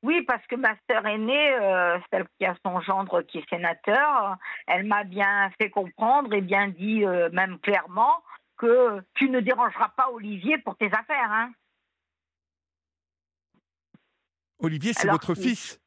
Oui, 0.03 0.23
parce 0.23 0.47
que 0.49 0.57
ma 0.57 0.75
sœur 0.91 1.07
aînée, 1.07 1.55
euh, 1.55 1.99
celle 2.11 2.27
qui 2.39 2.45
a 2.45 2.55
son 2.65 2.81
gendre 2.83 3.23
qui 3.23 3.39
est 3.39 3.49
sénateur, 3.49 4.37
elle 4.67 4.85
m'a 4.85 5.03
bien 5.05 5.51
fait 5.59 5.71
comprendre 5.71 6.33
et 6.35 6.43
bien 6.43 6.69
dit, 6.69 7.05
euh, 7.07 7.31
même 7.31 7.59
clairement, 7.61 8.23
que 8.59 9.03
tu 9.15 9.31
ne 9.31 9.41
dérangeras 9.41 9.89
pas 9.97 10.11
Olivier 10.13 10.59
pour 10.59 10.77
tes 10.77 10.87
affaires. 10.93 11.33
Hein. 11.33 11.53
Olivier, 14.59 14.93
c'est 14.93 15.03
Alors, 15.03 15.15
votre 15.17 15.35
oui. 15.35 15.43
fils. 15.43 15.81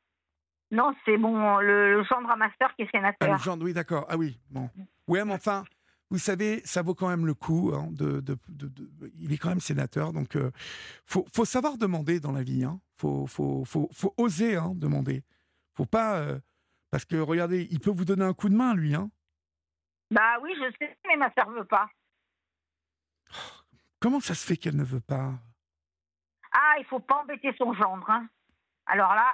Non, 0.72 0.94
c'est 1.06 1.18
mon 1.18 1.60
le, 1.60 1.94
le 1.98 2.04
gendre 2.04 2.30
à 2.30 2.36
ma 2.36 2.50
sœur 2.58 2.76
qui 2.76 2.82
est 2.84 2.88
Ah, 2.94 2.98
sénateur. 2.98 3.32
le 3.32 3.38
gendre, 3.38 3.64
oui, 3.66 3.74
d'accord. 3.74 4.06
Ah 4.10 4.18
oui, 4.18 4.40
bon. 4.50 4.70
Ouais, 5.08 5.24
mais 5.24 5.34
enfin, 5.34 5.64
vous 6.10 6.18
savez, 6.18 6.62
ça 6.66 6.82
vaut 6.82 6.94
quand 6.94 7.08
même 7.08 7.26
le 7.26 7.34
coup. 7.34 7.72
hein, 7.74 7.88
de, 7.92 8.20
de- 8.20 8.38
de- 8.50 8.68
de- 8.68 9.12
il 9.18 9.32
est 9.32 9.38
quand 9.38 9.50
même 9.50 9.62
sénateur, 9.62 10.12
donc 10.12 10.36
euh, 10.36 10.52
faut, 11.06 11.26
faut 11.34 11.46
savoir 11.46 11.78
demander 11.78 12.20
dans 12.20 12.34
la 12.34 12.44
vie. 12.44 12.66
Hein. 12.66 12.82
Faut, 12.98 13.28
faut, 13.28 13.64
faut, 13.64 13.88
faut 13.94 14.14
oser 14.18 14.58
hein, 14.58 14.74
demander. 14.76 15.24
Faut 15.76 15.86
pas, 15.86 16.18
euh, 16.18 16.40
parce 16.92 17.06
que 17.06 17.16
regardez, 17.16 17.68
il 17.72 17.80
peut 17.80 17.92
vous 17.92 18.06
donner 18.06 18.26
un 18.26 18.34
coup 18.34 18.50
de 18.50 18.56
main, 18.56 18.74
lui. 18.76 18.94
Hein. 18.94 19.10
Bah 20.12 20.38
oui, 20.42 20.52
je 20.58 20.70
sais, 20.80 20.98
mais 21.08 21.16
ma 21.16 21.32
sœur 21.34 21.50
veut 21.52 21.66
pas. 21.66 21.90
Comment 24.00 24.20
ça 24.20 24.36
se 24.36 24.46
fait 24.46 24.58
qu'elle 24.58 24.76
ne 24.76 24.84
veut 24.84 25.00
pas? 25.02 25.34
Ah, 26.52 26.76
il 26.80 26.86
faut 26.86 27.00
pas 27.00 27.22
embêter 27.22 27.54
son 27.58 27.74
gendre. 27.74 28.10
Hein. 28.10 28.28
Alors 28.88 29.14
là, 29.14 29.34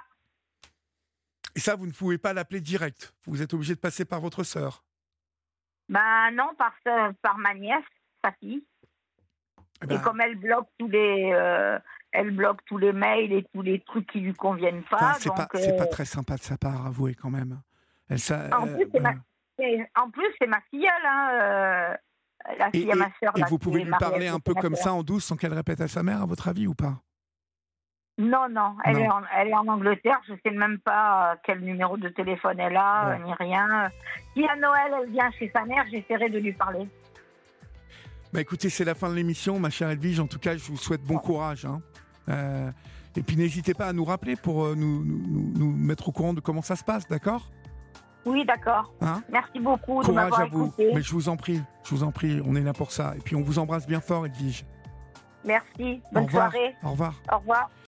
Et 1.55 1.59
ça, 1.59 1.75
vous 1.75 1.85
ne 1.85 1.91
pouvez 1.91 2.17
pas 2.17 2.33
l'appeler 2.33 2.61
direct. 2.61 3.13
Vous 3.25 3.41
êtes 3.41 3.53
obligé 3.53 3.75
de 3.75 3.79
passer 3.79 4.05
par 4.05 4.19
votre 4.21 4.43
sœur. 4.43 4.83
bah 5.89 6.31
non, 6.31 6.53
par, 6.57 6.73
sa- 6.83 7.11
par 7.21 7.37
ma 7.37 7.53
nièce, 7.53 7.83
sa 8.23 8.31
fille. 8.33 8.63
Eh 9.81 9.85
Et 9.85 9.87
ben, 9.87 9.99
comme 9.99 10.21
elle 10.21 10.35
bloque 10.35 10.69
tous 10.79 10.87
les, 10.87 11.31
euh, 11.33 11.77
elle 12.11 12.31
bloque 12.31 12.63
tous 12.65 12.77
les 12.77 12.93
mails 12.93 13.33
et 13.33 13.45
tous 13.53 13.61
les 13.61 13.79
trucs 13.81 14.07
qui 14.07 14.21
lui 14.21 14.33
conviennent 14.33 14.79
enfin, 14.91 14.97
pas. 14.97 15.13
c'est 15.19 15.75
pas, 15.75 15.83
euh, 15.83 15.87
très 15.87 16.05
sympa 16.05 16.35
de 16.37 16.41
sa 16.41 16.57
part, 16.57 16.87
avouez 16.87 17.13
quand 17.15 17.29
même. 17.29 17.61
Elle, 18.09 18.19
ça, 18.19 18.47
En 18.57 18.67
euh, 18.67 18.73
plus, 18.75 18.89
c'est 18.91 18.99
voilà. 18.99 19.15
Et 19.59 19.85
en 19.95 20.09
plus, 20.09 20.25
c'est 20.39 20.47
ma 20.47 20.61
filleule, 20.71 21.05
hein, 21.05 21.29
euh, 21.33 21.97
la 22.57 22.69
Et, 22.69 22.71
fille 22.81 22.91
à 22.91 22.95
ma 22.95 23.09
sœur. 23.19 23.37
et 23.37 23.43
vous 23.43 23.59
pouvez 23.59 23.83
lui 23.83 23.91
parler 23.91 24.27
un 24.27 24.39
peu 24.39 24.53
comme 24.55 24.75
ça 24.75 24.93
en 24.93 25.03
douce 25.03 25.25
sans 25.25 25.35
qu'elle 25.37 25.53
répète 25.53 25.81
à 25.81 25.87
sa 25.87 26.01
mère, 26.01 26.23
à 26.23 26.25
votre 26.25 26.47
avis, 26.47 26.65
ou 26.65 26.73
pas? 26.73 27.01
Non, 28.19 28.47
non, 28.49 28.75
elle, 28.85 28.93
Non. 28.97 28.99
Est 29.03 29.09
en, 29.09 29.21
elle 29.35 29.47
est 29.49 29.55
en 29.55 29.67
Angleterre. 29.67 30.19
Je 30.27 30.33
sais 30.45 30.51
même 30.55 30.77
pas 30.79 31.31
euh, 31.31 31.35
quel 31.43 31.61
numéro 31.61 31.97
de 31.97 32.09
téléphone 32.09 32.59
elle 32.59 32.77
a, 32.77 33.07
Ouais. 33.09 33.15
euh, 33.19 33.25
ni 33.25 33.33
rien. 33.33 33.89
Si 34.35 34.45
à 34.45 34.55
Noël, 34.55 34.93
elle 35.03 35.09
vient 35.11 35.31
chez 35.31 35.49
sa 35.53 35.65
mère, 35.65 35.83
j'essaierai 35.91 36.29
de 36.29 36.37
lui 36.37 36.53
parler. 36.53 36.87
Bah 38.31 38.41
écoutez, 38.41 38.69
c'est 38.69 38.85
la 38.85 38.95
fin 38.95 39.09
de 39.09 39.15
l'émission, 39.15 39.59
ma 39.59 39.69
chère 39.69 39.89
Edwige. 39.89 40.19
En 40.19 40.27
tout 40.27 40.39
cas, 40.39 40.55
je 40.57 40.63
vous 40.65 40.77
souhaite 40.77 41.01
bon 41.03 41.17
courage. 41.17 41.65
hein. 41.65 41.81
Euh, 42.29 42.71
et 43.15 43.21
puis 43.23 43.35
n'hésitez 43.35 43.73
pas 43.73 43.87
à 43.87 43.93
nous 43.93 44.05
rappeler 44.05 44.35
pour 44.35 44.75
nous, 44.75 45.03
nous, 45.03 45.21
nous- 45.27 45.53
nous 45.57 45.71
mettre 45.71 46.09
au 46.09 46.11
courant 46.11 46.33
de 46.33 46.39
comment 46.39 46.61
ça 46.61 46.75
se 46.75 46.83
passe, 46.83 47.07
d'accord? 47.07 47.49
Oui, 48.25 48.45
d'accord. 48.45 48.93
Hein? 49.01 49.21
Merci 49.29 49.59
beaucoup 49.59 50.01
de 50.01 50.05
Courage 50.07 50.15
m'avoir 50.29 50.41
à 50.41 50.45
vous. 50.45 50.67
écouté. 50.67 50.91
Mais 50.95 51.01
je 51.01 51.11
vous 51.11 51.29
en 51.29 51.35
prie, 51.35 51.61
je 51.83 51.89
vous 51.89 52.03
en 52.03 52.11
prie, 52.11 52.41
on 52.45 52.55
est 52.55 52.61
là 52.61 52.73
pour 52.73 52.91
ça. 52.91 53.13
Et 53.17 53.19
puis 53.19 53.35
on 53.35 53.41
vous 53.41 53.59
embrasse 53.59 53.85
bien 53.85 53.99
fort, 54.01 54.25
Edwige. 54.25 54.65
Merci. 55.45 56.01
Bonne 56.13 56.29
soirée. 56.29 56.73
Au 56.83 56.91
revoir. 56.91 57.13
Au 57.31 57.37
revoir. 57.39 57.69